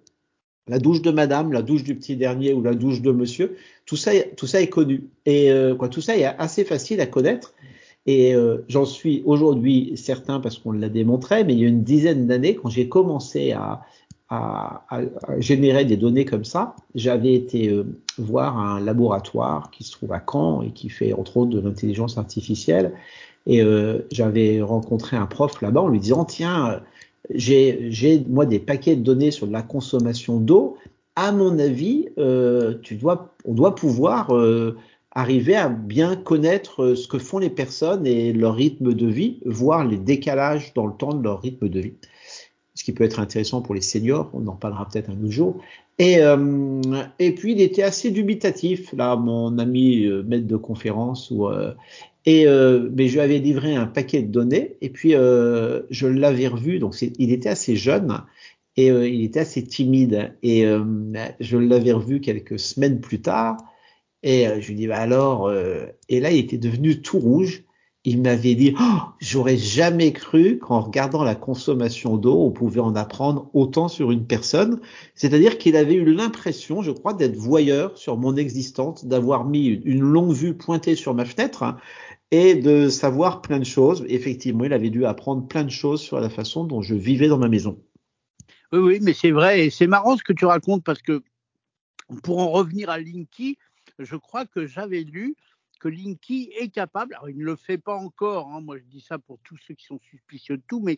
la 0.68 0.80
douche 0.80 1.02
de 1.02 1.12
madame, 1.12 1.54
la 1.54 1.62
douche 1.62 1.86
du 1.86 1.96
petit 1.96 2.18
dernier 2.18 2.52
ou 2.54 2.62
la 2.62 2.74
douche 2.74 3.02
de 3.02 3.10
monsieur, 3.14 3.56
tout 3.86 3.96
ça, 3.96 4.12
tout 4.36 4.48
ça 4.48 4.62
est 4.62 4.68
connu. 4.68 5.06
Et 5.26 5.50
euh, 5.50 5.74
quoi, 5.74 5.88
tout 5.88 6.02
ça 6.02 6.18
est 6.18 6.26
assez 6.26 6.66
facile 6.66 7.00
à 7.00 7.06
connaître. 7.06 7.54
Et 8.06 8.36
euh, 8.36 8.66
j'en 8.68 8.84
suis 8.84 9.24
aujourd'hui 9.26 9.94
certain 9.96 10.42
parce 10.42 10.58
qu'on 10.58 10.74
l'a 10.74 10.90
démontré, 10.90 11.46
mais 11.46 11.54
il 11.54 11.60
y 11.60 11.64
a 11.64 11.70
une 11.70 11.84
dizaine 11.84 12.28
d'années, 12.28 12.56
quand 12.56 12.68
j'ai 12.68 12.90
commencé 12.90 13.54
à, 13.54 13.84
à, 14.30 14.84
générer 15.40 15.86
des 15.86 15.96
données 15.96 16.26
comme 16.26 16.44
ça, 16.44 16.76
j'avais 16.96 17.34
été 17.34 17.70
euh, 17.70 17.86
voir 18.18 18.58
un 18.58 18.82
laboratoire 18.82 19.72
qui 19.72 19.86
se 19.86 19.94
trouve 19.94 20.12
à 20.12 20.22
Caen 20.30 20.64
et 20.64 20.72
qui 20.72 20.90
fait 20.90 21.14
entre 21.14 21.38
autres 21.38 21.52
de 21.52 21.62
l'intelligence 21.62 22.18
artificielle. 22.18 22.92
Et 23.46 23.62
j'avais 24.10 24.62
rencontré 24.62 25.18
un 25.18 25.26
prof 25.26 25.62
là-bas 25.62 25.82
en 25.82 25.90
lui 25.90 26.00
disant 26.00 26.24
tiens, 26.24 26.80
j'ai 27.30 28.26
moi 28.28 28.46
des 28.46 28.60
paquets 28.60 28.96
de 28.96 29.02
données 29.02 29.32
sur 29.32 29.48
la 29.48 29.62
consommation 29.62 30.40
d'eau. 30.40 30.78
À 31.16 31.32
mon 31.32 31.60
avis, 31.60 32.10
euh, 32.18 32.76
on 33.46 33.54
doit 33.54 33.76
pouvoir 33.76 34.36
euh, 34.36 34.76
arriver 35.12 35.56
à 35.56 35.70
bien 35.70 36.16
connaître 36.16 36.96
ce 36.96 37.08
que 37.08 37.20
font 37.20 37.38
les 37.38 37.50
personnes 37.52 38.08
et 38.08 38.34
leur 38.34 38.56
rythme 38.56 38.94
de 38.94 39.08
vie, 39.08 39.40
voir 39.46 39.86
les 39.86 39.98
décalages 39.98 40.74
dans 40.74 40.88
le 40.88 40.94
temps 40.94 41.14
de 41.14 41.24
leur 41.24 41.42
rythme 41.42 41.70
de 41.70 41.80
vie 41.80 41.94
ce 42.76 42.84
qui 42.84 42.92
peut 42.92 43.04
être 43.04 43.20
intéressant 43.20 43.62
pour 43.62 43.76
les 43.76 43.82
seniors, 43.82 44.30
on 44.34 44.48
en 44.48 44.56
parlera 44.56 44.88
peut-être 44.88 45.10
un 45.10 45.24
autre 45.24 45.32
jour. 45.32 45.62
Et, 46.00 46.20
euh, 46.20 46.82
et 47.20 47.36
puis 47.36 47.52
il 47.52 47.62
était 47.62 47.84
assez 47.84 48.10
dubitatif, 48.12 48.94
là, 48.94 49.16
mon 49.16 49.60
ami 49.60 50.06
euh, 50.06 50.24
maître 50.24 50.48
de 50.48 50.58
conférence, 50.58 51.30
ou, 51.30 51.48
euh, 51.48 51.74
et 52.26 52.48
euh, 52.48 52.90
mais 52.96 53.08
je 53.08 53.14
lui 53.14 53.20
avais 53.20 53.38
livré 53.38 53.76
un 53.76 53.86
paquet 53.86 54.24
de 54.24 54.32
données, 54.32 54.78
et 54.82 54.90
puis 54.90 55.14
euh, 55.14 55.82
je 55.92 56.08
l'avais 56.08 56.48
revu, 56.48 56.80
donc 56.80 57.00
il 57.02 57.32
était 57.32 57.50
assez 57.50 57.76
jeune 57.76 58.24
et 58.76 58.88
il 58.88 59.24
était 59.24 59.42
assez 59.42 59.64
timide, 59.64 60.36
et 60.42 60.66
je 61.40 61.58
l'avais 61.58 61.92
revu 61.92 62.22
quelques 62.22 62.58
semaines 62.58 63.02
plus 63.02 63.22
tard, 63.22 63.58
et 64.24 64.48
je 64.62 64.68
lui 64.68 64.74
dis 64.76 64.88
bah 64.88 64.98
alors, 64.98 65.54
et 66.10 66.20
là 66.20 66.32
il 66.32 66.40
était 66.40 66.58
devenu 66.58 67.00
tout 67.00 67.20
rouge 67.20 67.66
il 68.06 68.22
m'avait 68.22 68.56
dit 68.56 68.76
oh, 68.80 69.00
j'aurais 69.20 69.58
jamais 69.58 70.12
cru 70.12 70.60
qu'en 70.60 70.82
regardant 70.82 71.24
la 71.24 71.36
consommation 71.36 72.18
d'eau, 72.18 72.44
on 72.44 72.52
pouvait 72.52 72.82
en 72.82 72.96
apprendre 72.96 73.50
autant 73.54 73.88
sur 73.88 74.12
une 74.12 74.28
personne. 74.28 74.82
C'est-à-dire 75.16 75.58
qu'il 75.58 75.78
avait 75.78 75.96
eu 75.96 76.14
l'impression, 76.14 76.82
je 76.82 76.92
crois, 76.92 77.14
d'être 77.14 77.38
voyeur 77.38 77.98
sur 77.98 78.18
mon 78.18 78.36
existence, 78.36 79.06
d'avoir 79.06 79.46
mis 79.46 79.68
une 79.68 80.02
longue 80.02 80.34
vue 80.34 80.54
pointée 80.54 80.96
sur 80.96 81.14
ma 81.14 81.24
fenêtre 81.24 81.78
et 82.32 82.56
de 82.56 82.90
savoir 82.90 83.42
plein 83.42 83.60
de 83.60 83.64
choses. 83.64 84.04
Effectivement, 84.10 84.66
il 84.66 84.74
avait 84.74 84.90
dû 84.90 85.06
apprendre 85.06 85.48
plein 85.48 85.64
de 85.64 85.72
choses 85.72 86.02
sur 86.02 86.20
la 86.20 86.30
façon 86.30 86.66
dont 86.66 86.82
je 86.82 86.96
vivais 86.96 87.28
dans 87.28 87.38
ma 87.38 87.48
maison. 87.48 87.80
Oui, 88.74 88.80
oui, 88.80 89.00
mais 89.02 89.14
c'est 89.14 89.32
vrai, 89.32 89.66
et 89.66 89.70
c'est 89.70 89.88
marrant 89.88 90.18
ce 90.18 90.24
que 90.24 90.34
tu 90.34 90.46
racontes 90.46 90.84
parce 90.84 91.02
que 91.02 91.22
pour 92.24 92.40
en 92.40 92.50
revenir 92.50 92.90
à 92.90 92.98
Linky, 92.98 93.58
je 94.00 94.16
crois 94.16 94.46
que 94.46 94.66
j'avais 94.66 95.02
lu 95.02 95.36
que 95.84 95.90
Linky 95.90 96.50
est 96.58 96.70
capable, 96.70 97.14
alors 97.16 97.30
il 97.30 97.38
ne 97.38 97.44
le 97.44 97.58
fait 97.58 97.78
pas 97.78 97.96
encore, 97.96 98.48
hein, 98.48 98.62
moi 98.62 98.78
je 98.78 98.84
dis 98.86 99.02
ça 99.02 99.20
pour 99.20 99.38
tous 99.44 99.58
ceux 99.68 99.74
qui 99.74 99.86
sont 99.86 100.00
suspicieux 100.00 100.56
de 100.56 100.64
tout, 100.66 100.80
mais 100.80 100.98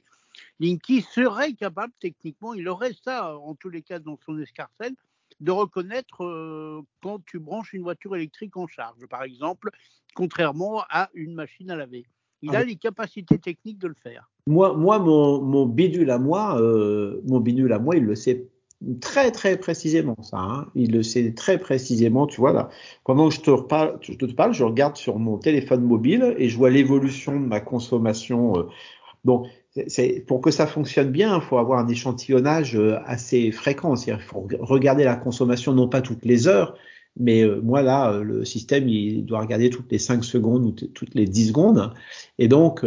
Linky 0.59 1.01
serait 1.01 1.53
capable 1.53 1.91
techniquement, 1.99 2.53
il 2.53 2.67
aurait 2.69 2.93
ça 3.03 3.35
en 3.35 3.55
tous 3.55 3.69
les 3.69 3.81
cas 3.81 3.97
dans 3.97 4.19
son 4.23 4.37
escarcelle, 4.37 4.93
de 5.39 5.51
reconnaître 5.51 6.23
euh, 6.23 6.83
quand 7.01 7.19
tu 7.25 7.39
branches 7.39 7.73
une 7.73 7.81
voiture 7.81 8.15
électrique 8.15 8.55
en 8.57 8.67
charge, 8.67 9.07
par 9.09 9.23
exemple, 9.23 9.71
contrairement 10.13 10.83
à 10.91 11.09
une 11.15 11.33
machine 11.33 11.71
à 11.71 11.75
laver. 11.75 12.05
Il 12.43 12.55
ah 12.55 12.59
a 12.59 12.63
les 12.63 12.75
capacités 12.75 13.39
techniques 13.39 13.79
de 13.79 13.87
le 13.87 13.95
faire. 13.95 14.29
Moi, 14.45 14.77
moi 14.77 14.99
mon, 14.99 15.41
mon 15.41 15.65
bidule 15.65 16.11
à 16.11 16.19
moi, 16.19 16.61
euh, 16.61 17.21
mon 17.25 17.39
bidule 17.39 17.73
à 17.73 17.79
moi, 17.79 17.95
il 17.95 18.03
le 18.03 18.13
sait 18.13 18.47
très 18.99 19.31
très 19.31 19.57
précisément 19.57 20.15
ça. 20.21 20.37
Hein. 20.37 20.67
Il 20.75 20.91
le 20.91 21.03
sait 21.03 21.33
très 21.33 21.57
précisément. 21.57 22.27
Tu 22.27 22.39
vois 22.39 22.53
là, 22.53 22.69
pendant 23.03 23.29
que 23.29 23.35
je 23.35 23.41
te, 23.41 23.51
reparle, 23.51 23.97
je 24.01 24.13
te 24.13 24.25
parle, 24.25 24.53
je 24.53 24.63
regarde 24.63 24.95
sur 24.95 25.19
mon 25.19 25.37
téléphone 25.37 25.83
mobile 25.83 26.35
et 26.37 26.49
je 26.49 26.57
vois 26.57 26.69
l'évolution 26.69 27.39
de 27.39 27.45
ma 27.45 27.59
consommation. 27.59 28.57
Euh. 28.57 28.63
Donc, 29.23 29.47
c'est 29.87 30.23
pour 30.25 30.39
que 30.39 30.51
ça 30.51 30.67
fonctionne 30.67 31.11
bien, 31.11 31.35
il 31.35 31.41
faut 31.41 31.57
avoir 31.57 31.79
un 31.79 31.87
échantillonnage 31.87 32.75
euh, 32.75 32.97
assez 33.05 33.51
fréquent. 33.51 33.95
Il 33.95 34.19
faut 34.19 34.47
regarder 34.59 35.03
la 35.03 35.15
consommation 35.15 35.73
non 35.73 35.89
pas 35.89 36.01
toutes 36.01 36.23
les 36.23 36.47
heures, 36.47 36.77
mais 37.17 37.43
euh, 37.43 37.59
moi 37.61 37.81
là, 37.81 38.19
le 38.19 38.45
système 38.45 38.87
il 38.87 39.25
doit 39.25 39.41
regarder 39.41 39.69
toutes 39.69 39.91
les 39.91 39.99
5 39.99 40.23
secondes 40.23 40.65
ou 40.65 40.71
toutes 40.71 41.15
les 41.15 41.25
10 41.25 41.47
secondes. 41.49 41.93
Et 42.39 42.47
donc 42.47 42.85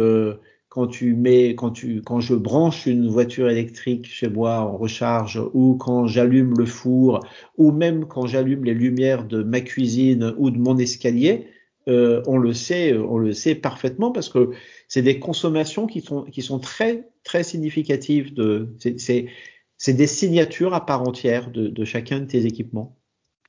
quand 0.69 0.87
tu 0.87 1.15
mets, 1.15 1.55
quand 1.55 1.71
tu, 1.71 2.01
quand 2.03 2.19
je 2.19 2.35
branche 2.35 2.85
une 2.85 3.09
voiture 3.09 3.49
électrique 3.49 4.05
chez 4.05 4.29
moi 4.29 4.59
en 4.59 4.77
recharge, 4.77 5.41
ou 5.53 5.75
quand 5.75 6.05
j'allume 6.05 6.57
le 6.57 6.65
four, 6.65 7.25
ou 7.57 7.71
même 7.71 8.05
quand 8.05 8.27
j'allume 8.27 8.63
les 8.63 8.75
lumières 8.75 9.25
de 9.25 9.43
ma 9.43 9.61
cuisine 9.61 10.33
ou 10.37 10.51
de 10.51 10.59
mon 10.59 10.77
escalier, 10.77 11.47
euh, 11.87 12.21
on 12.27 12.37
le 12.37 12.53
sait, 12.53 12.95
on 12.95 13.17
le 13.17 13.33
sait 13.33 13.55
parfaitement 13.55 14.11
parce 14.11 14.29
que 14.29 14.51
c'est 14.87 15.01
des 15.01 15.19
consommations 15.19 15.87
qui 15.87 16.01
sont, 16.01 16.23
qui 16.23 16.43
sont 16.43 16.59
très, 16.59 17.09
très 17.23 17.43
significatives. 17.43 18.33
De, 18.35 18.75
c'est, 18.97 19.93
des 19.93 20.07
signatures 20.07 20.75
à 20.75 20.85
part 20.85 21.01
entière 21.01 21.49
de 21.49 21.85
chacun 21.85 22.19
de 22.19 22.25
tes 22.25 22.45
équipements. 22.45 22.99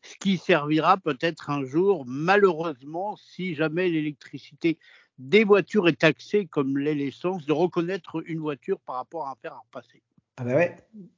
Ce 0.03 0.17
qui 0.19 0.39
servira 0.39 0.97
peut-être 0.97 1.50
un 1.50 1.65
jour, 1.65 2.05
malheureusement, 2.07 3.17
si 3.17 3.55
jamais 3.55 3.89
l'électricité 3.89 4.79
des 5.21 5.45
voitures 5.45 5.89
est 5.89 6.00
taxée 6.00 6.47
comme 6.47 6.79
l'essence, 6.79 7.45
de 7.47 7.53
reconnaître 7.53 8.23
une 8.27 8.41
voiture 8.41 8.81
par 8.81 8.97
rapport 8.97 9.27
à 9.27 9.33
un 9.33 9.35
fer 9.41 9.53
à. 9.53 10.03
Ah 10.39 10.45
bah 10.45 10.55
ouais, 10.55 10.75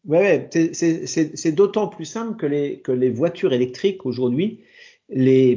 ouais, 0.07 0.49
ouais. 0.53 0.71
c'est 0.73 1.53
d'autant 1.53 1.87
plus 1.87 2.05
simple 2.05 2.37
que 2.37 2.47
les, 2.47 2.81
que 2.81 2.91
les 2.91 3.11
voitures 3.11 3.53
électriques 3.53 4.05
aujourd'hui, 4.05 4.61
les, 5.09 5.57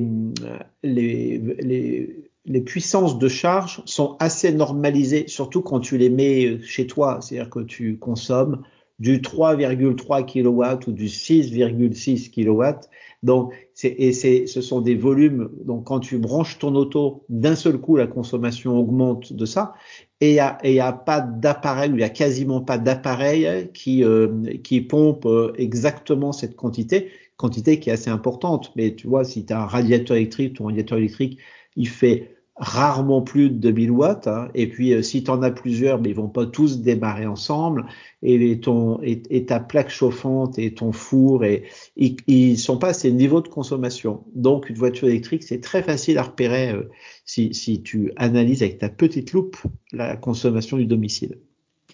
les, 0.84 1.42
les, 1.60 2.30
les, 2.46 2.62
puissances 2.62 3.18
de 3.18 3.28
charge 3.28 3.82
sont 3.86 4.18
assez 4.20 4.52
normalisées, 4.52 5.28
surtout 5.28 5.62
quand 5.62 5.80
tu 5.80 5.98
les 5.98 6.10
mets 6.10 6.62
chez 6.62 6.86
toi, 6.86 7.20
c'est-à-dire 7.22 7.50
que 7.50 7.62
tu 7.62 7.98
consommes 7.98 8.64
du 9.00 9.20
3,3 9.20 10.26
kW 10.26 10.88
ou 10.88 10.92
du 10.92 11.08
6,6 11.08 12.32
kW. 12.32 12.88
Donc, 13.24 13.54
et 13.84 14.14
ce 14.14 14.62
sont 14.62 14.82
des 14.82 14.96
volumes. 14.96 15.50
Donc, 15.64 15.86
quand 15.86 16.00
tu 16.00 16.18
branches 16.18 16.60
ton 16.60 16.76
auto, 16.76 17.26
d'un 17.28 17.56
seul 17.56 17.78
coup, 17.80 17.98
la 17.98 18.08
consommation 18.08 18.78
augmente 18.78 19.34
de 19.34 19.46
ça. 19.46 19.74
Et 20.22 20.32
il 20.32 20.72
n'y 20.74 20.80
a, 20.80 20.88
a, 20.88 20.94
pas 20.94 21.22
d'appareil, 21.22 21.90
il 21.90 21.96
n'y 21.96 22.04
a 22.04 22.10
quasiment 22.10 22.62
pas 22.62 22.78
d'appareil 22.78 23.70
qui, 23.74 24.04
euh, 24.04 24.44
qui 24.64 24.82
pompe 24.82 25.26
euh, 25.26 25.54
exactement 25.58 26.32
cette 26.32 26.56
quantité, 26.56 27.10
quantité 27.36 27.80
qui 27.80 27.90
est 27.90 27.94
assez 27.94 28.10
importante. 28.10 28.72
Mais 28.76 28.96
tu 28.96 29.08
vois, 29.08 29.26
si 29.26 29.46
tu 29.46 29.54
as 29.54 29.62
un 29.62 29.66
radiateur 29.66 30.16
électrique, 30.18 30.56
ton 30.58 30.66
radiateur 30.66 31.00
électrique, 31.00 31.40
il 31.76 31.90
fait 31.90 32.35
rarement 32.58 33.22
plus 33.22 33.50
de 33.50 33.56
2000 33.56 33.92
watts. 33.92 34.28
Hein. 34.28 34.50
Et 34.54 34.68
puis, 34.68 34.94
euh, 34.94 35.02
si 35.02 35.24
tu 35.24 35.32
en 35.32 35.42
as 35.42 35.52
plusieurs, 35.52 36.00
mais 36.02 36.10
ils 36.10 36.16
vont 36.16 36.30
pas 36.30 36.46
tous 36.46 36.80
démarrer 36.80 37.26
ensemble. 37.26 37.86
Et, 38.24 38.60
et, 39.02 39.46
ta 39.46 39.60
plaque 39.60 39.90
chauffante 39.90 40.58
et 40.58 40.74
ton 40.74 40.92
four, 40.92 41.44
et, 41.44 41.66
ils, 41.96 42.16
ils 42.28 42.58
sont 42.58 42.78
pas 42.78 42.90
à 42.90 42.94
ces 42.94 43.12
niveaux 43.12 43.42
de 43.42 43.48
consommation. 43.50 44.24
Donc, 44.34 44.70
une 44.70 44.78
voiture 44.78 45.08
électrique, 45.08 45.44
c'est 45.44 45.62
très 45.62 45.84
facile 45.84 46.18
à 46.18 46.24
repérer 46.24 46.72
euh, 46.72 46.90
si, 47.26 47.82
tu 47.84 48.12
analyses 48.16 48.64
avec 48.64 48.80
ta 48.80 48.90
petite 48.90 49.34
loupe 49.34 49.58
la 49.92 50.16
consommation 50.16 50.78
du 50.78 50.86
domicile. 50.86 51.38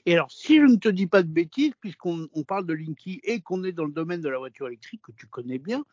Et 0.05 0.13
alors, 0.13 0.31
si 0.31 0.57
je 0.57 0.65
ne 0.65 0.77
te 0.77 0.89
dis 0.89 1.05
pas 1.05 1.21
de 1.21 1.27
bêtises, 1.27 1.73
puisqu'on 1.79 2.27
on 2.33 2.43
parle 2.43 2.65
de 2.65 2.73
Linky 2.73 3.21
et 3.23 3.39
qu'on 3.41 3.63
est 3.63 3.71
dans 3.71 3.85
le 3.85 3.91
domaine 3.91 4.21
de 4.21 4.29
la 4.29 4.39
voiture 4.39 4.67
électrique 4.67 5.01
que 5.03 5.11
tu 5.11 5.27
connais 5.27 5.59
bien, 5.59 5.83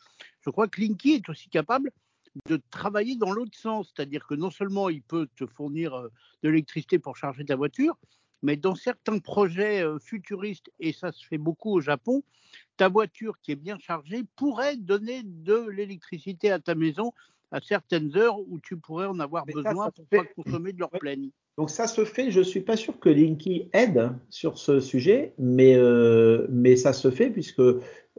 je 0.41 0.51
crois 0.51 0.67
que 0.67 0.81
Linky 0.81 1.13
est 1.13 1.29
aussi 1.29 1.51
capable 1.51 1.93
de 2.49 2.61
travailler 2.71 3.17
dans 3.17 3.33
l'autre 3.33 3.57
sens, 3.57 3.93
c'est-à-dire 3.95 4.27
que 4.27 4.35
non 4.35 4.51
seulement 4.51 4.89
il 4.89 5.03
peut 5.03 5.29
te 5.37 5.47
fournir 5.47 5.95
euh, 5.95 6.09
de 6.43 6.49
l'électricité 6.49 6.99
pour 6.99 7.17
charger 7.17 7.45
ta 7.45 7.57
voiture, 7.57 7.99
mais 8.43 8.57
dans 8.57 8.75
certains 8.75 9.19
projets 9.19 9.83
euh, 9.83 9.99
futuristes, 9.99 10.71
et 10.81 10.93
ça 10.93 11.13
se 11.13 11.27
fait 11.27 11.39
beaucoup 11.39 11.73
au 11.73 11.81
Japon, 11.81 12.23
ta 12.77 12.89
voiture 12.89 13.39
qui 13.43 13.53
est 13.53 13.57
bien 13.57 13.79
chargée 13.79 14.25
pourrait 14.37 14.77
donner 14.77 15.23
de 15.25 15.69
l'électricité 15.69 16.51
à 16.51 16.59
ta 16.59 16.75
maison 16.75 17.13
à 17.51 17.61
certaines 17.61 18.17
heures 18.17 18.39
où 18.39 18.59
tu 18.61 18.77
pourrais 18.77 19.07
en 19.07 19.19
avoir 19.21 19.47
besoin 19.47 19.91
pour 19.91 20.07
pas 20.07 20.25
consommer 20.37 20.73
de 20.73 20.79
leur 20.79 20.91
pleine. 20.91 21.31
Donc 21.57 21.71
ça 21.71 21.87
se 21.87 22.05
fait, 22.05 22.31
je 22.31 22.41
suis 22.41 22.61
pas 22.61 22.77
sûr 22.77 23.01
que 23.01 23.09
Linky 23.09 23.69
aide 23.73 24.13
sur 24.31 24.59
ce 24.59 24.81
sujet, 24.81 25.35
mais, 25.39 25.75
euh, 25.75 26.47
mais 26.51 26.77
ça 26.77 26.93
se 26.93 27.11
fait 27.11 27.31
puisque 27.31 27.63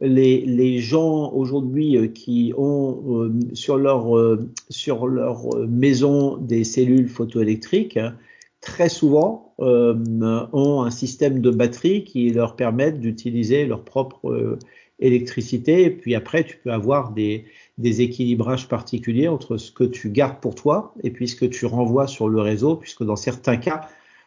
les, 0.00 0.78
gens 0.78 1.32
aujourd'hui 1.32 1.96
euh, 1.96 2.06
qui 2.06 2.52
ont 2.56 3.22
euh, 3.22 3.32
sur 3.52 3.76
leur, 3.76 4.16
euh, 4.16 5.66
maison 5.68 6.36
des 6.36 6.64
cellules 6.64 7.08
photoélectriques, 7.08 7.98
très 8.60 8.88
souvent 8.88 9.46
ont 9.58 10.82
un 10.82 10.90
système 10.90 11.40
de 11.40 11.50
batterie 11.50 12.04
qui 12.04 12.30
leur 12.30 12.56
permettent 12.56 12.98
d'utiliser 12.98 13.66
leur 13.66 13.84
propre 13.84 14.58
électricité. 15.00 15.84
Et 15.84 15.90
puis 15.90 16.14
après, 16.14 16.44
tu 16.44 16.56
peux 16.64 16.72
avoir 16.72 17.12
des, 17.12 17.44
des 17.76 18.00
équilibrages 18.00 18.68
particuliers 18.68 19.28
entre 19.28 19.58
ce 19.58 19.70
que 19.70 19.84
tu 19.84 20.08
gardes 20.08 20.40
pour 20.40 20.54
toi 20.54 20.94
et 21.02 21.10
puis 21.10 21.28
ce 21.28 21.36
que 21.36 21.44
tu 21.44 21.66
renvoies 21.66 22.06
sur 22.06 22.30
le 22.30 22.40
réseau, 22.40 22.76
puisque 22.76 23.04
dans 23.04 23.16
certains 23.16 23.58
cas, 23.58 23.82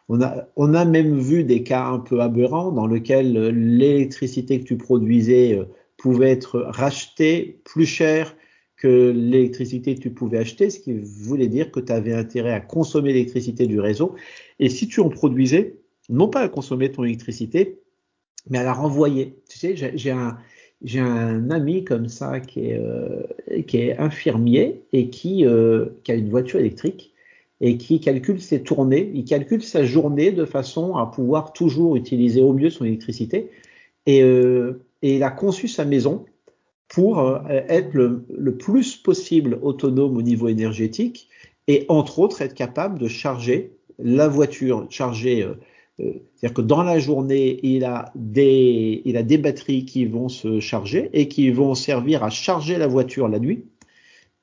on 0.08 0.20
a, 0.20 0.84
même 0.84 1.18
vu 1.18 1.44
des 1.44 1.62
cas 1.62 1.86
un 1.86 1.98
peu 1.98 2.20
aberrants 2.20 2.72
dans 2.72 2.86
lesquels 2.86 3.32
l'électricité 3.32 4.60
que 4.60 4.64
tu 4.64 4.76
produisais 4.76 5.56
euh, 5.56 5.64
pouvait 5.96 6.30
être 6.30 6.60
rachetée 6.60 7.60
plus 7.64 7.86
cher 7.86 8.36
que 8.76 9.10
l'électricité 9.10 9.94
que 9.94 10.00
tu 10.00 10.10
pouvais 10.10 10.38
acheter, 10.38 10.68
ce 10.68 10.80
qui 10.80 10.92
voulait 10.92 11.48
dire 11.48 11.70
que 11.70 11.80
tu 11.80 11.92
avais 11.92 12.12
intérêt 12.12 12.52
à 12.52 12.60
consommer 12.60 13.12
l'électricité 13.12 13.66
du 13.66 13.80
réseau. 13.80 14.14
Et 14.58 14.68
si 14.68 14.88
tu 14.88 15.00
en 15.00 15.08
produisais, 15.08 15.76
non 16.10 16.28
pas 16.28 16.40
à 16.40 16.48
consommer 16.48 16.92
ton 16.92 17.04
électricité, 17.04 17.80
mais 18.50 18.58
à 18.58 18.64
la 18.64 18.74
renvoyer. 18.74 19.38
Tu 19.48 19.58
sais, 19.58 19.74
j'ai 19.76 20.10
un, 21.00 21.50
ami 21.50 21.84
comme 21.84 22.08
ça 22.08 22.40
qui 22.40 22.66
est, 22.66 22.78
euh, 22.78 23.22
infirmier 23.98 24.82
et 24.92 25.10
euh, 25.44 25.88
qui 26.02 26.12
a 26.12 26.14
une 26.14 26.28
voiture 26.28 26.60
électrique 26.60 27.13
et 27.60 27.76
qui 27.78 28.00
calcule 28.00 28.40
ses 28.40 28.62
tournées, 28.62 29.10
il 29.14 29.24
calcule 29.24 29.62
sa 29.62 29.84
journée 29.84 30.32
de 30.32 30.44
façon 30.44 30.96
à 30.96 31.06
pouvoir 31.06 31.52
toujours 31.52 31.96
utiliser 31.96 32.42
au 32.42 32.52
mieux 32.52 32.70
son 32.70 32.84
électricité. 32.84 33.50
Et, 34.06 34.22
euh, 34.22 34.84
il 35.02 35.22
a 35.22 35.30
conçu 35.30 35.68
sa 35.68 35.84
maison 35.84 36.24
pour 36.88 37.20
euh, 37.20 37.38
être 37.48 37.92
le, 37.92 38.56
plus 38.56 38.96
possible 38.96 39.58
autonome 39.62 40.16
au 40.16 40.22
niveau 40.22 40.48
énergétique 40.48 41.28
et 41.68 41.84
entre 41.88 42.18
autres 42.18 42.42
être 42.42 42.54
capable 42.54 42.98
de 42.98 43.08
charger 43.08 43.72
la 43.98 44.28
voiture, 44.28 44.86
charger 44.90 45.42
euh, 45.42 45.54
c'est-à-dire 45.98 46.54
que 46.54 46.62
dans 46.62 46.82
la 46.82 46.98
journée, 46.98 47.60
il 47.62 47.84
a, 47.84 48.10
des, 48.16 49.02
il 49.04 49.16
a 49.16 49.22
des 49.22 49.38
batteries 49.38 49.84
qui 49.84 50.06
vont 50.06 50.28
se 50.28 50.58
charger 50.58 51.08
et 51.12 51.28
qui 51.28 51.50
vont 51.50 51.74
servir 51.74 52.24
à 52.24 52.30
charger 52.30 52.78
la 52.78 52.88
voiture 52.88 53.28
la 53.28 53.38
nuit. 53.38 53.66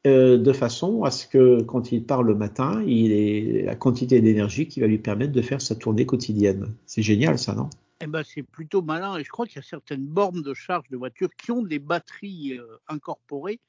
Euh, 0.07 0.39
de 0.39 0.51
façon 0.51 1.03
à 1.03 1.11
ce 1.11 1.27
que 1.27 1.61
quand 1.61 1.91
il 1.91 2.03
part 2.03 2.23
le 2.23 2.33
matin, 2.33 2.83
il 2.87 3.11
ait 3.11 3.63
la 3.63 3.75
quantité 3.75 4.19
d'énergie 4.19 4.67
qui 4.67 4.79
va 4.79 4.87
lui 4.87 4.97
permettre 4.97 5.31
de 5.31 5.41
faire 5.43 5.61
sa 5.61 5.75
tournée 5.75 6.07
quotidienne. 6.07 6.73
C'est 6.87 7.03
génial 7.03 7.37
ça, 7.37 7.53
non? 7.53 7.69
Eh 8.03 8.07
ben, 8.07 8.23
c'est 8.23 8.41
plutôt 8.41 8.81
malin 8.81 9.17
et 9.17 9.23
je 9.23 9.29
crois 9.29 9.45
qu'il 9.45 9.57
y 9.57 9.59
a 9.59 9.63
certaines 9.63 10.07
bornes 10.07 10.41
de 10.41 10.55
charge 10.55 10.89
de 10.89 10.97
voitures 10.97 11.29
qui 11.35 11.51
ont 11.51 11.61
des 11.61 11.77
batteries 11.77 12.57
euh, 12.57 12.65
incorporées 12.87 13.59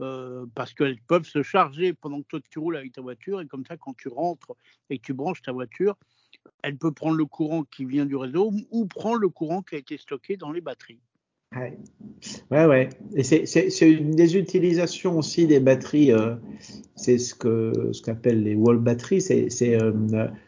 euh, 0.00 0.46
parce 0.54 0.72
qu'elles 0.72 1.02
peuvent 1.02 1.26
se 1.26 1.42
charger 1.42 1.92
pendant 1.92 2.22
que 2.22 2.28
toi 2.28 2.40
tu 2.48 2.58
roules 2.58 2.78
avec 2.78 2.92
ta 2.92 3.02
voiture 3.02 3.42
et 3.42 3.46
comme 3.46 3.66
ça 3.66 3.76
quand 3.76 3.94
tu 3.94 4.08
rentres 4.08 4.54
et 4.88 4.98
que 4.98 5.02
tu 5.04 5.12
branches 5.12 5.42
ta 5.42 5.52
voiture, 5.52 5.98
elle 6.62 6.78
peut 6.78 6.92
prendre 6.92 7.16
le 7.16 7.26
courant 7.26 7.64
qui 7.64 7.84
vient 7.84 8.06
du 8.06 8.16
réseau 8.16 8.52
ou 8.70 8.86
prendre 8.86 9.18
le 9.18 9.28
courant 9.28 9.60
qui 9.60 9.74
a 9.74 9.78
été 9.78 9.98
stocké 9.98 10.38
dans 10.38 10.50
les 10.50 10.62
batteries. 10.62 11.00
Ouais, 11.54 12.66
ouais. 12.66 12.88
Et 13.14 13.22
c'est 13.22 13.90
une 13.90 14.10
des 14.10 14.36
utilisations 14.36 15.18
aussi 15.18 15.46
des 15.46 15.60
batteries. 15.60 16.12
Euh, 16.12 16.34
c'est 16.94 17.16
ce 17.18 17.34
que 17.34 17.90
ce 17.92 18.02
qu'appellent 18.02 18.42
les 18.42 18.54
wall 18.54 18.78
batteries. 18.78 19.22
C'est, 19.22 19.50
euh, 19.80 19.92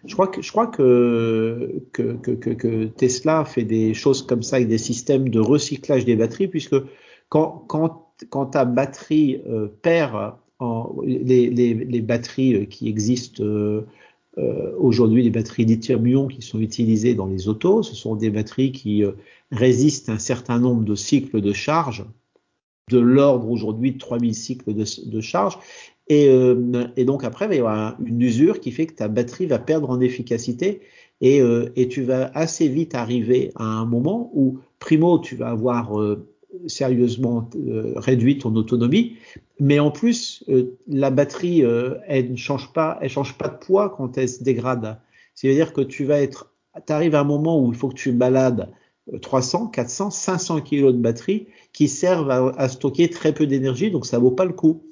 je 0.04 0.12
crois 0.12 0.26
que 0.28 0.42
je 0.42 0.50
crois 0.50 0.66
que 0.66 1.82
que, 1.92 2.12
que 2.16 2.84
Tesla 2.84 3.44
fait 3.44 3.62
des 3.62 3.94
choses 3.94 4.22
comme 4.26 4.42
ça 4.42 4.56
avec 4.56 4.68
des 4.68 4.78
systèmes 4.78 5.28
de 5.30 5.40
recyclage 5.40 6.04
des 6.04 6.16
batteries, 6.16 6.48
puisque 6.48 6.76
quand 7.28 7.64
quand 7.68 8.08
quand 8.28 8.46
ta 8.46 8.64
batterie 8.66 9.40
euh, 9.48 9.68
perd 9.82 10.34
les, 11.06 11.48
les, 11.48 11.72
les, 11.72 12.00
batteries 12.02 12.54
euh, 12.54 12.64
qui 12.66 12.86
existent 12.88 13.42
aujourd'hui, 14.78 15.22
les 15.22 15.30
batteries 15.30 15.64
lithium-ion 15.64 16.26
qui 16.28 16.42
sont 16.42 16.60
utilisées 16.60 17.14
dans 17.14 17.26
les 17.26 17.48
autos, 17.48 17.82
ce 17.82 17.94
sont 17.94 18.14
des 18.14 18.30
batteries 18.30 18.72
qui 18.72 19.02
euh, 19.52 19.56
résistent 19.56 20.08
un 20.08 20.18
certain 20.18 20.58
nombre 20.58 20.84
de 20.84 20.94
cycles 20.94 21.40
de 21.40 21.52
charge, 21.52 22.04
de 22.90 22.98
l'ordre 22.98 23.48
aujourd'hui 23.48 23.92
de 23.92 23.98
3000 23.98 24.34
cycles 24.34 24.74
de, 24.74 25.20
charge. 25.20 25.58
Et, 26.08 26.28
euh, 26.28 26.88
et, 26.96 27.04
donc 27.04 27.24
après, 27.24 27.44
il 27.44 27.48
va 27.48 27.54
y 27.54 27.58
avoir 27.58 27.96
une 28.04 28.20
usure 28.20 28.60
qui 28.60 28.72
fait 28.72 28.86
que 28.86 28.94
ta 28.94 29.08
batterie 29.08 29.46
va 29.46 29.58
perdre 29.58 29.90
en 29.90 30.00
efficacité 30.00 30.80
et, 31.20 31.42
et 31.76 31.88
tu 31.88 32.02
vas 32.02 32.30
assez 32.32 32.66
vite 32.66 32.94
arriver 32.94 33.52
à 33.54 33.64
un 33.64 33.84
moment 33.84 34.30
où, 34.32 34.58
primo, 34.78 35.18
tu 35.18 35.36
vas 35.36 35.50
avoir 35.50 35.92
sérieusement 36.66 37.48
euh, 37.56 37.92
réduit 37.96 38.38
ton 38.38 38.54
autonomie, 38.56 39.16
mais 39.58 39.78
en 39.78 39.90
plus 39.90 40.44
euh, 40.48 40.78
la 40.88 41.10
batterie 41.10 41.64
euh, 41.64 41.94
elle 42.06 42.32
ne 42.32 42.36
change 42.36 42.72
pas, 42.72 42.98
elle 43.00 43.08
change 43.08 43.36
pas 43.38 43.48
de 43.48 43.58
poids 43.58 43.90
quand 43.90 44.18
elle 44.18 44.28
se 44.28 44.42
dégrade. 44.42 45.00
C'est-à-dire 45.34 45.72
que 45.72 45.80
tu 45.80 46.04
vas 46.04 46.20
être, 46.20 46.52
tu 46.86 46.92
arrives 46.92 47.14
à 47.14 47.20
un 47.20 47.24
moment 47.24 47.62
où 47.62 47.70
il 47.70 47.76
faut 47.76 47.88
que 47.88 47.94
tu 47.94 48.12
balades 48.12 48.70
300, 49.20 49.68
400, 49.68 50.10
500 50.10 50.60
kilos 50.60 50.92
de 50.94 50.98
batterie 50.98 51.46
qui 51.72 51.88
servent 51.88 52.30
à, 52.30 52.68
stocker 52.68 53.08
très 53.10 53.32
peu 53.32 53.46
d'énergie, 53.46 53.90
donc 53.90 54.06
ça 54.06 54.18
vaut 54.18 54.30
pas 54.30 54.44
le 54.44 54.52
coup. 54.52 54.84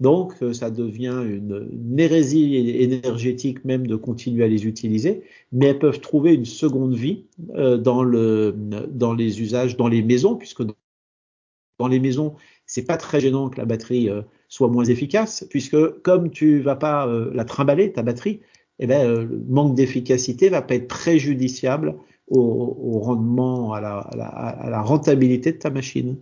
Donc, 0.00 0.34
ça 0.52 0.70
devient 0.70 1.22
une, 1.24 1.68
une, 1.70 2.00
hérésie 2.00 2.56
énergétique 2.56 3.64
même 3.64 3.86
de 3.86 3.94
continuer 3.94 4.42
à 4.42 4.48
les 4.48 4.66
utiliser, 4.66 5.22
mais 5.52 5.66
elles 5.66 5.78
peuvent 5.78 6.00
trouver 6.00 6.34
une 6.34 6.44
seconde 6.44 6.94
vie 6.94 7.26
euh, 7.54 7.76
dans, 7.76 8.02
le, 8.02 8.52
dans 8.90 9.14
les 9.14 9.40
usages, 9.40 9.76
dans 9.76 9.86
les 9.86 10.02
maisons, 10.02 10.34
puisque 10.34 10.64
dans 11.78 11.88
les 11.88 12.00
maisons, 12.00 12.34
c'est 12.66 12.86
pas 12.86 12.96
très 12.96 13.20
gênant 13.20 13.48
que 13.48 13.58
la 13.58 13.64
batterie 13.64 14.08
euh, 14.08 14.22
soit 14.48 14.68
moins 14.68 14.84
efficace, 14.84 15.46
puisque 15.50 16.00
comme 16.02 16.30
tu 16.30 16.60
vas 16.60 16.76
pas 16.76 17.06
euh, 17.06 17.30
la 17.34 17.44
trimballer, 17.44 17.92
ta 17.92 18.02
batterie, 18.02 18.40
eh 18.78 18.86
ben, 18.86 19.06
euh, 19.06 19.24
le 19.24 19.44
manque 19.48 19.74
d'efficacité 19.74 20.48
va 20.48 20.62
pas 20.62 20.74
être 20.74 20.88
préjudiciable 20.88 21.96
au, 22.32 22.76
au 22.80 22.98
rendement, 23.00 23.74
à 23.74 23.80
la, 23.80 23.98
à, 23.98 24.16
la, 24.16 24.26
à 24.26 24.70
la, 24.70 24.80
rentabilité 24.80 25.52
de 25.52 25.58
ta 25.58 25.70
machine. 25.70 26.16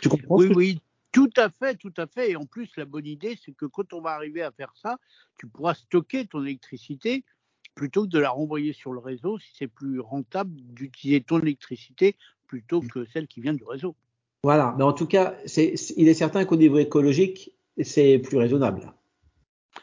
Tu 0.00 0.08
comprends 0.08 0.36
Oui, 0.36 0.52
oui. 0.54 0.80
Tout 1.10 1.30
à 1.36 1.48
fait, 1.50 1.74
tout 1.74 1.92
à 1.96 2.06
fait. 2.06 2.30
Et 2.30 2.36
en 2.36 2.44
plus, 2.46 2.70
la 2.76 2.84
bonne 2.84 3.06
idée, 3.06 3.36
c'est 3.44 3.52
que 3.52 3.66
quand 3.66 3.92
on 3.92 4.00
va 4.00 4.10
arriver 4.10 4.42
à 4.42 4.52
faire 4.52 4.72
ça, 4.80 4.98
tu 5.38 5.48
pourras 5.48 5.74
stocker 5.74 6.26
ton 6.26 6.44
électricité 6.44 7.24
plutôt 7.74 8.04
que 8.04 8.08
de 8.08 8.18
la 8.18 8.30
renvoyer 8.30 8.72
sur 8.72 8.92
le 8.92 9.00
réseau 9.00 9.38
si 9.38 9.48
c'est 9.54 9.68
plus 9.68 10.00
rentable 10.00 10.52
d'utiliser 10.74 11.20
ton 11.22 11.40
électricité 11.40 12.14
plutôt 12.46 12.80
que 12.80 13.06
celle 13.12 13.26
qui 13.26 13.40
vient 13.40 13.52
du 13.52 13.64
réseau. 13.64 13.96
Voilà, 14.44 14.74
mais 14.78 14.84
en 14.84 14.92
tout 14.92 15.06
cas, 15.06 15.36
c'est, 15.46 15.74
il 15.96 16.08
est 16.08 16.14
certain 16.14 16.44
qu'au 16.44 16.56
niveau 16.56 16.78
écologique, 16.78 17.52
c'est 17.82 18.18
plus 18.18 18.36
raisonnable. 18.36 18.92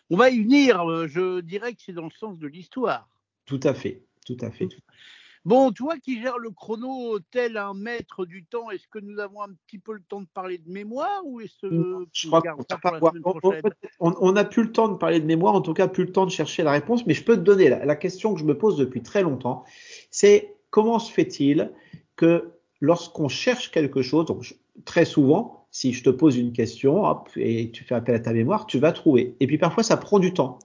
On 0.10 0.17
va 0.17 0.29
y 0.29 0.41
venir, 0.41 0.89
euh, 0.89 1.08
je 1.08 1.41
dirais 1.41 1.74
que 1.74 1.82
c'est 1.86 1.94
dans 1.94 2.05
le 2.05 2.12
sens 2.12 2.38
de 2.39 2.48
l'histoire. 2.48 3.10
Tout 3.46 3.60
à 3.63 3.74
fait, 3.74 4.03
tout 4.25 4.38
à 4.41 4.51
fait. 4.51 4.70
Bon, 5.46 5.72
toi 5.72 5.96
qui 6.00 6.22
gères 6.22 6.40
le 6.40 6.50
chrono 6.50 7.20
tel 7.32 7.58
un 7.58 7.75
maître 7.75 8.25
du 8.25 8.44
temps, 8.46 8.72
est-ce 8.72 8.88
que 8.88 8.98
nous 8.98 9.20
avons 9.20 9.44
un 9.44 9.54
petit 9.68 9.78
peu 9.78 9.94
le 9.94 10.02
temps 10.02 10.22
de 10.22 10.28
parler 10.34 10.58
de 10.58 10.70
mémoire 10.70 11.22
ou 11.24 11.40
est-ce 11.40 11.56
que 11.62 12.08
je 12.12 12.28
crois 12.28 12.42
on 14.00 14.32
n'a 14.32 14.44
plus 14.44 14.64
le 14.64 14.72
temps 14.72 14.88
de 14.88 14.96
parler 14.96 15.20
de 15.20 15.25
mémoire, 15.25 15.54
en 15.54 15.62
tout 15.62 15.74
cas 15.74 15.88
plus 15.88 16.06
le 16.06 16.12
temps 16.12 16.25
de 16.25 16.32
chercher 16.32 16.64
la 16.64 16.72
réponse, 16.72 17.06
mais 17.06 17.14
je 17.14 17.24
peux 17.24 17.36
te 17.36 17.42
donner 17.42 17.70
la, 17.70 17.86
la 17.86 17.96
question 17.96 18.34
que 18.34 18.40
je 18.40 18.46
me 18.46 18.58
pose 18.58 18.75
depuis 18.75 19.04
très 19.04 19.22
longtemps, 19.22 19.64
c'est 20.10 20.56
comment 20.72 20.98
se 20.98 21.12
fait-il 21.12 21.72
que 22.16 22.56
lorsqu'on 22.82 23.28
cherche 23.28 23.72
quelque 23.72 24.02
chose, 24.02 24.25
donc 24.25 24.58
très 24.84 25.06
souvent, 25.06 25.68
si 25.72 25.94
je 25.94 26.03
te 26.03 26.10
pose 26.10 26.38
une 26.38 26.53
question 26.53 27.03
hop, 27.03 27.29
et 27.36 27.70
tu 27.72 27.84
fais 27.84 27.96
appel 27.96 28.16
à 28.16 28.20
ta 28.20 28.34
mémoire, 28.34 28.66
tu 28.66 28.79
vas 28.79 28.92
trouver. 28.92 29.36
Et 29.40 29.48
puis 29.48 29.58
parfois, 29.58 29.84
ça 29.84 29.98
prend 29.98 30.20
du 30.20 30.34
temps. 30.34 30.60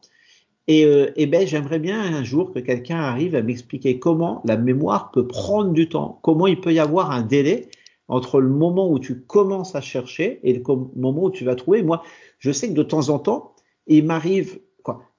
Et, 0.66 0.84
euh, 0.84 1.10
et 1.16 1.26
ben, 1.26 1.46
j'aimerais 1.46 1.78
bien 1.78 2.00
un 2.00 2.22
jour 2.22 2.52
que 2.52 2.58
quelqu'un 2.60 2.98
arrive 2.98 3.34
à 3.34 3.42
m'expliquer 3.42 3.98
comment 3.98 4.42
la 4.44 4.56
mémoire 4.56 5.10
peut 5.10 5.26
prendre 5.26 5.72
du 5.72 5.88
temps, 5.88 6.20
comment 6.22 6.46
il 6.46 6.60
peut 6.60 6.72
y 6.72 6.78
avoir 6.78 7.10
un 7.10 7.22
délai 7.22 7.68
entre 8.08 8.40
le 8.40 8.48
moment 8.48 8.90
où 8.90 8.98
tu 8.98 9.20
commences 9.20 9.74
à 9.74 9.80
chercher 9.80 10.40
et 10.42 10.52
le 10.52 10.62
moment 10.96 11.24
où 11.24 11.30
tu 11.30 11.44
vas 11.44 11.54
trouver. 11.54 11.82
Moi, 11.82 12.02
je 12.38 12.50
sais 12.50 12.68
que 12.68 12.74
de 12.74 12.82
temps 12.82 13.08
en 13.08 13.18
temps, 13.18 13.54
il 13.86 14.04
m'arrive, 14.04 14.60